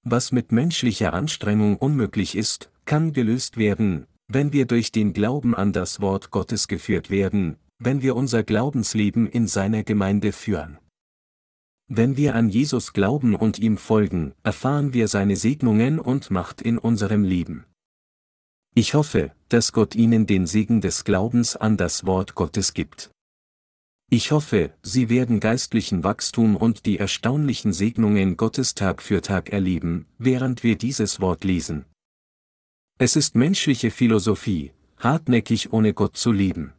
Was 0.05 0.33
mit 0.33 0.53
menschlicher 0.53 1.15
Anstrengung 1.15 1.77
unmöglich 1.77 2.37
ist, 2.37 2.71
kann 2.85 3.15
gelöst 3.15 3.57
werden, 3.57 4.07
wenn 4.29 4.53
wir 4.53 4.67
durch 4.67 4.93
den 4.93 5.15
Glauben 5.15 5.55
an 5.55 5.73
das 5.73 6.01
Wort 6.03 6.31
Gottes 6.31 6.69
geführt 6.69 7.09
werden, 7.09 7.57
wenn 7.79 8.03
wir 8.03 8.15
unser 8.15 8.43
Glaubensleben 8.43 9.27
in 9.27 9.47
seiner 9.47 9.83
Gemeinde 9.83 10.33
führen. 10.33 10.79
Wenn 11.89 12.19
wir 12.19 12.35
an 12.35 12.51
Jesus 12.51 12.93
glauben 12.93 13.35
und 13.35 13.59
ihm 13.59 13.79
folgen, 13.79 14.35
erfahren 14.43 14.93
wir 14.93 15.09
seine 15.09 15.37
Segnungen 15.37 15.99
und 15.99 16.31
Macht 16.31 16.61
in 16.61 16.77
unserem 16.77 17.25
Leben. 17.25 17.65
Ich 18.75 18.93
hoffe, 18.93 19.33
dass 19.49 19.73
Gott 19.73 19.95
Ihnen 19.95 20.27
den 20.27 20.47
Segen 20.47 20.81
des 20.81 21.05
Glaubens 21.05 21.57
an 21.57 21.77
das 21.79 22.05
Wort 22.05 22.35
Gottes 22.35 22.75
gibt. 22.75 23.14
Ich 24.11 24.31
hoffe, 24.31 24.73
Sie 24.83 25.09
werden 25.09 25.41
geistlichen 25.41 26.05
Wachstum 26.05 26.57
und 26.57 26.87
die 26.87 26.99
erstaunlichen 26.99 27.73
Segnungen 27.73 28.37
Gottes 28.37 28.75
Tag 28.75 29.03
für 29.03 29.23
Tag 29.23 29.51
erleben, 29.51 30.07
während 30.19 30.63
wir 30.63 30.77
dieses 30.77 31.21
Wort 31.21 31.45
lesen. 31.45 31.85
Es 32.99 33.17
ist 33.17 33.35
menschliche 33.35 33.91
Philosophie, 33.91 34.73
hartnäckig 34.99 35.73
ohne 35.73 35.95
Gott 35.95 36.17
zu 36.17 36.31
leben. 36.31 36.73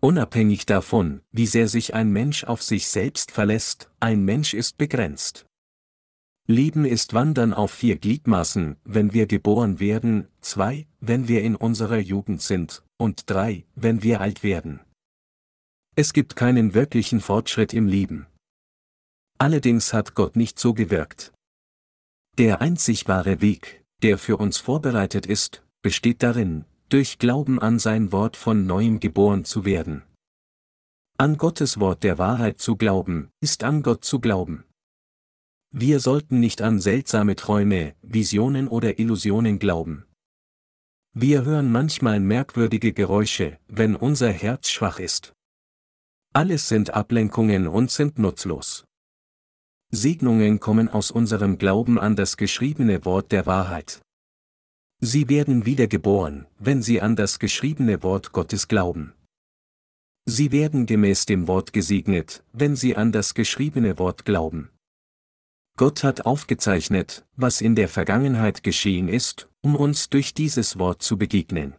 Unabhängig 0.00 0.66
davon, 0.66 1.20
wie 1.30 1.46
sehr 1.46 1.68
sich 1.68 1.94
ein 1.94 2.10
Mensch 2.10 2.44
auf 2.44 2.62
sich 2.62 2.88
selbst 2.88 3.32
verlässt, 3.32 3.90
ein 4.00 4.24
Mensch 4.24 4.54
ist 4.54 4.78
begrenzt. 4.78 5.46
Leben 6.46 6.84
ist 6.84 7.12
Wandern 7.12 7.52
auf 7.52 7.70
vier 7.70 7.96
Gliedmaßen, 7.96 8.76
wenn 8.84 9.12
wir 9.12 9.26
geboren 9.26 9.78
werden, 9.78 10.28
zwei, 10.40 10.86
wenn 11.00 11.28
wir 11.28 11.42
in 11.42 11.54
unserer 11.54 11.98
Jugend 11.98 12.40
sind, 12.40 12.82
und 12.96 13.28
drei, 13.28 13.66
wenn 13.74 14.02
wir 14.02 14.20
alt 14.20 14.42
werden. 14.42 14.80
Es 16.02 16.14
gibt 16.14 16.34
keinen 16.34 16.72
wirklichen 16.72 17.20
Fortschritt 17.20 17.74
im 17.74 17.86
Leben. 17.86 18.26
Allerdings 19.36 19.92
hat 19.92 20.14
Gott 20.14 20.34
nicht 20.34 20.58
so 20.58 20.72
gewirkt. 20.72 21.30
Der 22.38 22.62
einzig 22.62 23.06
wahre 23.06 23.42
Weg, 23.42 23.84
der 24.00 24.16
für 24.16 24.38
uns 24.38 24.56
vorbereitet 24.56 25.26
ist, 25.26 25.62
besteht 25.82 26.22
darin, 26.22 26.64
durch 26.88 27.18
Glauben 27.18 27.58
an 27.58 27.78
sein 27.78 28.12
Wort 28.12 28.38
von 28.38 28.64
neuem 28.64 28.98
geboren 28.98 29.44
zu 29.44 29.66
werden. 29.66 30.02
An 31.18 31.36
Gottes 31.36 31.78
Wort 31.80 32.02
der 32.02 32.16
Wahrheit 32.16 32.60
zu 32.60 32.76
glauben, 32.76 33.28
ist 33.42 33.62
an 33.62 33.82
Gott 33.82 34.02
zu 34.02 34.20
glauben. 34.20 34.64
Wir 35.70 36.00
sollten 36.00 36.40
nicht 36.40 36.62
an 36.62 36.80
seltsame 36.80 37.36
Träume, 37.36 37.94
Visionen 38.00 38.68
oder 38.68 38.98
Illusionen 38.98 39.58
glauben. 39.58 40.06
Wir 41.12 41.44
hören 41.44 41.70
manchmal 41.70 42.20
merkwürdige 42.20 42.94
Geräusche, 42.94 43.58
wenn 43.68 43.96
unser 43.96 44.30
Herz 44.32 44.70
schwach 44.70 44.98
ist. 44.98 45.34
Alles 46.32 46.68
sind 46.68 46.94
Ablenkungen 46.94 47.66
und 47.66 47.90
sind 47.90 48.20
nutzlos. 48.20 48.84
Segnungen 49.90 50.60
kommen 50.60 50.88
aus 50.88 51.10
unserem 51.10 51.58
Glauben 51.58 51.98
an 51.98 52.14
das 52.14 52.36
geschriebene 52.36 53.04
Wort 53.04 53.32
der 53.32 53.46
Wahrheit. 53.46 54.00
Sie 55.00 55.28
werden 55.28 55.66
wiedergeboren, 55.66 56.46
wenn 56.60 56.82
sie 56.82 57.00
an 57.00 57.16
das 57.16 57.40
geschriebene 57.40 58.04
Wort 58.04 58.30
Gottes 58.30 58.68
glauben. 58.68 59.12
Sie 60.24 60.52
werden 60.52 60.86
gemäß 60.86 61.26
dem 61.26 61.48
Wort 61.48 61.72
gesegnet, 61.72 62.44
wenn 62.52 62.76
sie 62.76 62.94
an 62.94 63.10
das 63.10 63.34
geschriebene 63.34 63.98
Wort 63.98 64.24
glauben. 64.24 64.70
Gott 65.76 66.04
hat 66.04 66.26
aufgezeichnet, 66.26 67.26
was 67.34 67.60
in 67.60 67.74
der 67.74 67.88
Vergangenheit 67.88 68.62
geschehen 68.62 69.08
ist, 69.08 69.48
um 69.62 69.74
uns 69.74 70.10
durch 70.10 70.32
dieses 70.32 70.78
Wort 70.78 71.02
zu 71.02 71.18
begegnen. 71.18 71.74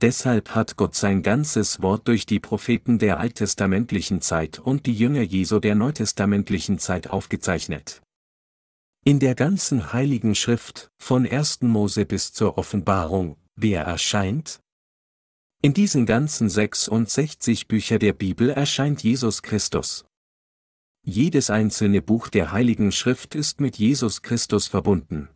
Deshalb 0.00 0.54
hat 0.54 0.76
Gott 0.76 0.94
sein 0.94 1.22
ganzes 1.22 1.80
Wort 1.80 2.08
durch 2.08 2.26
die 2.26 2.40
Propheten 2.40 2.98
der 2.98 3.20
alttestamentlichen 3.20 4.20
Zeit 4.20 4.58
und 4.58 4.86
die 4.86 4.94
Jünger 4.94 5.22
Jesu 5.22 5.60
der 5.60 5.74
neutestamentlichen 5.74 6.78
Zeit 6.78 7.08
aufgezeichnet. 7.08 8.02
In 9.04 9.18
der 9.18 9.34
ganzen 9.34 9.92
heiligen 9.92 10.34
Schrift, 10.34 10.90
von 10.98 11.26
1. 11.26 11.62
Mose 11.62 12.06
bis 12.06 12.32
zur 12.32 12.58
Offenbarung, 12.58 13.36
wer 13.54 13.82
erscheint? 13.82 14.60
In 15.62 15.74
diesen 15.74 16.06
ganzen 16.06 16.48
66 16.48 17.68
Bücher 17.68 17.98
der 17.98 18.12
Bibel 18.12 18.50
erscheint 18.50 19.02
Jesus 19.02 19.42
Christus. 19.42 20.04
Jedes 21.06 21.50
einzelne 21.50 22.00
Buch 22.00 22.28
der 22.28 22.52
Heiligen 22.52 22.92
Schrift 22.92 23.34
ist 23.34 23.60
mit 23.60 23.76
Jesus 23.76 24.22
Christus 24.22 24.66
verbunden. 24.68 25.28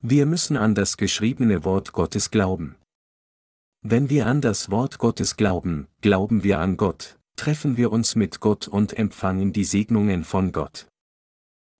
Wir 0.00 0.26
müssen 0.26 0.56
an 0.56 0.74
das 0.74 0.96
geschriebene 0.96 1.64
Wort 1.64 1.92
Gottes 1.92 2.30
glauben. 2.30 2.76
Wenn 3.82 4.10
wir 4.10 4.26
an 4.26 4.40
das 4.40 4.70
Wort 4.70 4.98
Gottes 4.98 5.36
glauben, 5.36 5.86
glauben 6.00 6.42
wir 6.42 6.58
an 6.58 6.76
Gott, 6.76 7.18
treffen 7.36 7.76
wir 7.76 7.92
uns 7.92 8.16
mit 8.16 8.40
Gott 8.40 8.66
und 8.66 8.98
empfangen 8.98 9.52
die 9.52 9.64
Segnungen 9.64 10.24
von 10.24 10.50
Gott. 10.52 10.88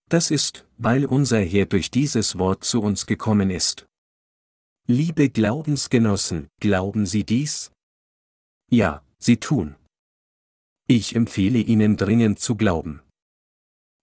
Das 0.09 0.31
ist, 0.31 0.67
weil 0.79 1.05
unser 1.05 1.41
Herr 1.41 1.67
durch 1.67 1.91
dieses 1.91 2.39
Wort 2.39 2.65
zu 2.65 2.81
uns 2.81 3.07
gekommen 3.07 3.51
ist. 3.51 3.87
Liebe 4.87 5.29
Glaubensgenossen, 5.29 6.49
glauben 6.61 7.05
Sie 7.05 7.25
dies? 7.25 7.73
Ja, 8.71 9.03
Sie 9.19 9.37
tun. 9.37 9.75
Ich 10.87 11.15
empfehle 11.15 11.59
Ihnen 11.59 11.99
dringend 11.99 12.39
zu 12.39 12.57
glauben. 12.57 13.03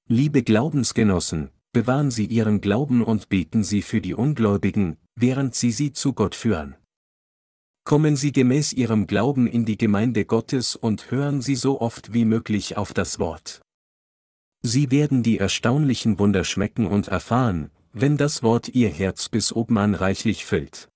Liebe 0.08 0.44
Glaubensgenossen, 0.44 1.50
bewahren 1.72 2.12
Sie 2.12 2.26
Ihren 2.26 2.62
Glauben 2.62 3.04
und 3.04 3.30
beten 3.30 3.64
Sie 3.64 3.82
für 3.82 4.02
die 4.02 4.14
Ungläubigen, 4.14 4.98
während 5.16 5.56
Sie 5.56 5.72
sie 5.72 5.94
zu 5.94 6.14
Gott 6.14 6.36
führen. 6.36 6.76
Kommen 7.88 8.16
Sie 8.16 8.32
gemäß 8.32 8.74
Ihrem 8.74 9.06
Glauben 9.06 9.46
in 9.46 9.64
die 9.64 9.78
Gemeinde 9.78 10.26
Gottes 10.26 10.76
und 10.76 11.12
hören 11.12 11.44
Sie 11.44 11.56
so 11.56 11.80
oft 11.82 12.14
wie 12.14 12.26
möglich 12.26 12.78
auf 12.78 12.94
das 12.94 13.20
Wort. 13.20 13.62
Sie 14.64 14.90
werden 14.90 15.22
die 15.22 15.38
erstaunlichen 15.38 16.18
Wunder 16.18 16.46
schmecken 16.46 16.88
und 16.88 17.10
erfahren, 17.10 17.70
wenn 17.94 18.18
das 18.18 18.42
Wort 18.42 18.70
Ihr 18.70 18.90
Herz 18.90 19.30
bis 19.30 19.54
oben 19.54 19.78
an 19.78 19.94
reichlich 19.94 20.46
füllt. 20.46 20.90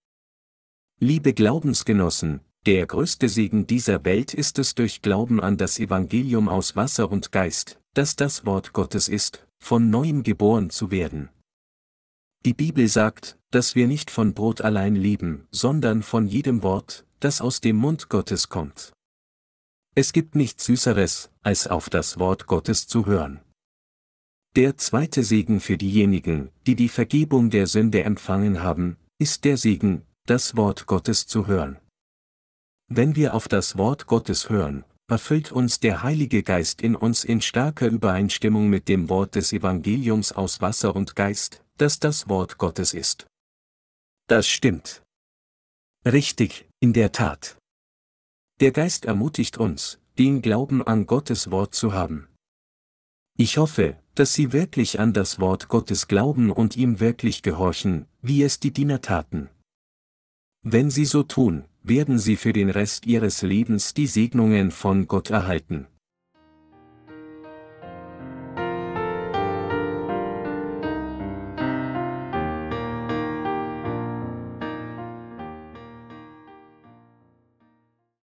Liebe 1.00 1.34
Glaubensgenossen, 1.34 2.42
der 2.66 2.88
größte 2.88 3.30
Segen 3.30 3.68
dieser 3.68 4.04
Welt 4.04 4.34
ist 4.34 4.58
es 4.58 4.74
durch 4.74 5.04
Glauben 5.04 5.40
an 5.40 5.58
das 5.58 5.78
Evangelium 5.78 6.50
aus 6.50 6.76
Wasser 6.76 7.12
und 7.12 7.32
Geist, 7.32 7.80
dass 7.94 8.16
das 8.16 8.48
Wort 8.48 8.74
Gottes 8.74 9.08
ist, 9.08 9.46
von 9.60 9.92
neuem 9.92 10.24
geboren 10.24 10.72
zu 10.72 10.90
werden. 10.90 11.30
Die 12.46 12.54
Bibel 12.54 12.88
sagt, 12.88 13.38
dass 13.52 13.76
wir 13.76 13.88
nicht 13.88 14.10
von 14.12 14.34
Brot 14.34 14.62
allein 14.62 14.96
leben, 14.96 15.48
sondern 15.52 16.04
von 16.04 16.26
jedem 16.26 16.64
Wort, 16.64 17.06
das 17.20 17.42
aus 17.42 17.60
dem 17.60 17.76
Mund 17.76 18.08
Gottes 18.08 18.48
kommt. 18.48 18.94
Es 19.96 20.14
gibt 20.14 20.36
nichts 20.36 20.66
Süßeres, 20.66 21.32
als 21.42 21.68
auf 21.68 21.90
das 21.90 22.18
Wort 22.18 22.48
Gottes 22.48 22.88
zu 22.88 23.06
hören. 23.06 23.42
Der 24.56 24.78
zweite 24.78 25.24
Segen 25.24 25.60
für 25.60 25.78
diejenigen, 25.78 26.50
die 26.66 26.76
die 26.76 26.90
Vergebung 26.90 27.50
der 27.50 27.68
Sünde 27.68 28.04
empfangen 28.04 28.64
haben, 28.64 28.98
ist 29.20 29.44
der 29.44 29.58
Segen, 29.58 30.04
das 30.26 30.56
Wort 30.56 30.86
Gottes 30.86 31.28
zu 31.28 31.48
hören. 31.48 31.78
Wenn 32.88 33.16
wir 33.16 33.34
auf 33.34 33.48
das 33.50 33.78
Wort 33.78 34.08
Gottes 34.08 34.50
hören, 34.50 34.86
erfüllt 35.10 35.52
uns 35.52 35.80
der 35.80 36.04
Heilige 36.04 36.42
Geist 36.42 36.82
in 36.82 36.96
uns 36.96 37.24
in 37.26 37.42
starker 37.42 37.88
Übereinstimmung 37.88 38.70
mit 38.70 38.88
dem 38.88 39.10
Wort 39.10 39.36
des 39.36 39.52
Evangeliums 39.52 40.32
aus 40.32 40.62
Wasser 40.62 40.96
und 40.96 41.16
Geist, 41.16 41.64
dass 41.80 42.00
das 42.00 42.28
Wort 42.28 42.58
Gottes 42.58 42.94
ist. 42.94 43.26
Das 44.28 44.48
stimmt. 44.48 45.02
Richtig, 46.06 46.68
in 46.80 46.94
der 46.94 47.12
Tat. 47.12 47.58
Der 48.60 48.72
Geist 48.72 49.06
ermutigt 49.06 49.58
uns, 49.58 50.00
den 50.18 50.42
Glauben 50.42 50.86
an 50.86 51.06
Gottes 51.06 51.52
Wort 51.52 51.74
zu 51.74 51.94
haben. 51.94 52.28
Ich 53.38 53.58
hoffe, 53.58 53.98
dass 54.16 54.34
Sie 54.34 54.52
wirklich 54.52 55.00
an 55.00 55.14
das 55.14 55.40
Wort 55.40 55.70
Gottes 55.70 56.10
glauben 56.10 56.52
und 56.52 56.76
ihm 56.76 57.00
wirklich 57.00 57.42
gehorchen, 57.42 58.06
wie 58.22 58.44
es 58.44 58.60
die 58.60 58.72
Diener 58.72 59.02
taten. 59.02 59.50
Wenn 60.62 60.92
Sie 60.92 61.06
so 61.06 61.24
tun, 61.24 61.64
werden 61.82 62.20
Sie 62.20 62.36
für 62.36 62.52
den 62.52 62.70
Rest 62.70 63.06
Ihres 63.06 63.42
Lebens 63.42 63.94
die 63.94 64.08
Segnungen 64.08 64.72
von 64.72 65.08
Gott 65.08 65.30
erhalten. 65.30 65.88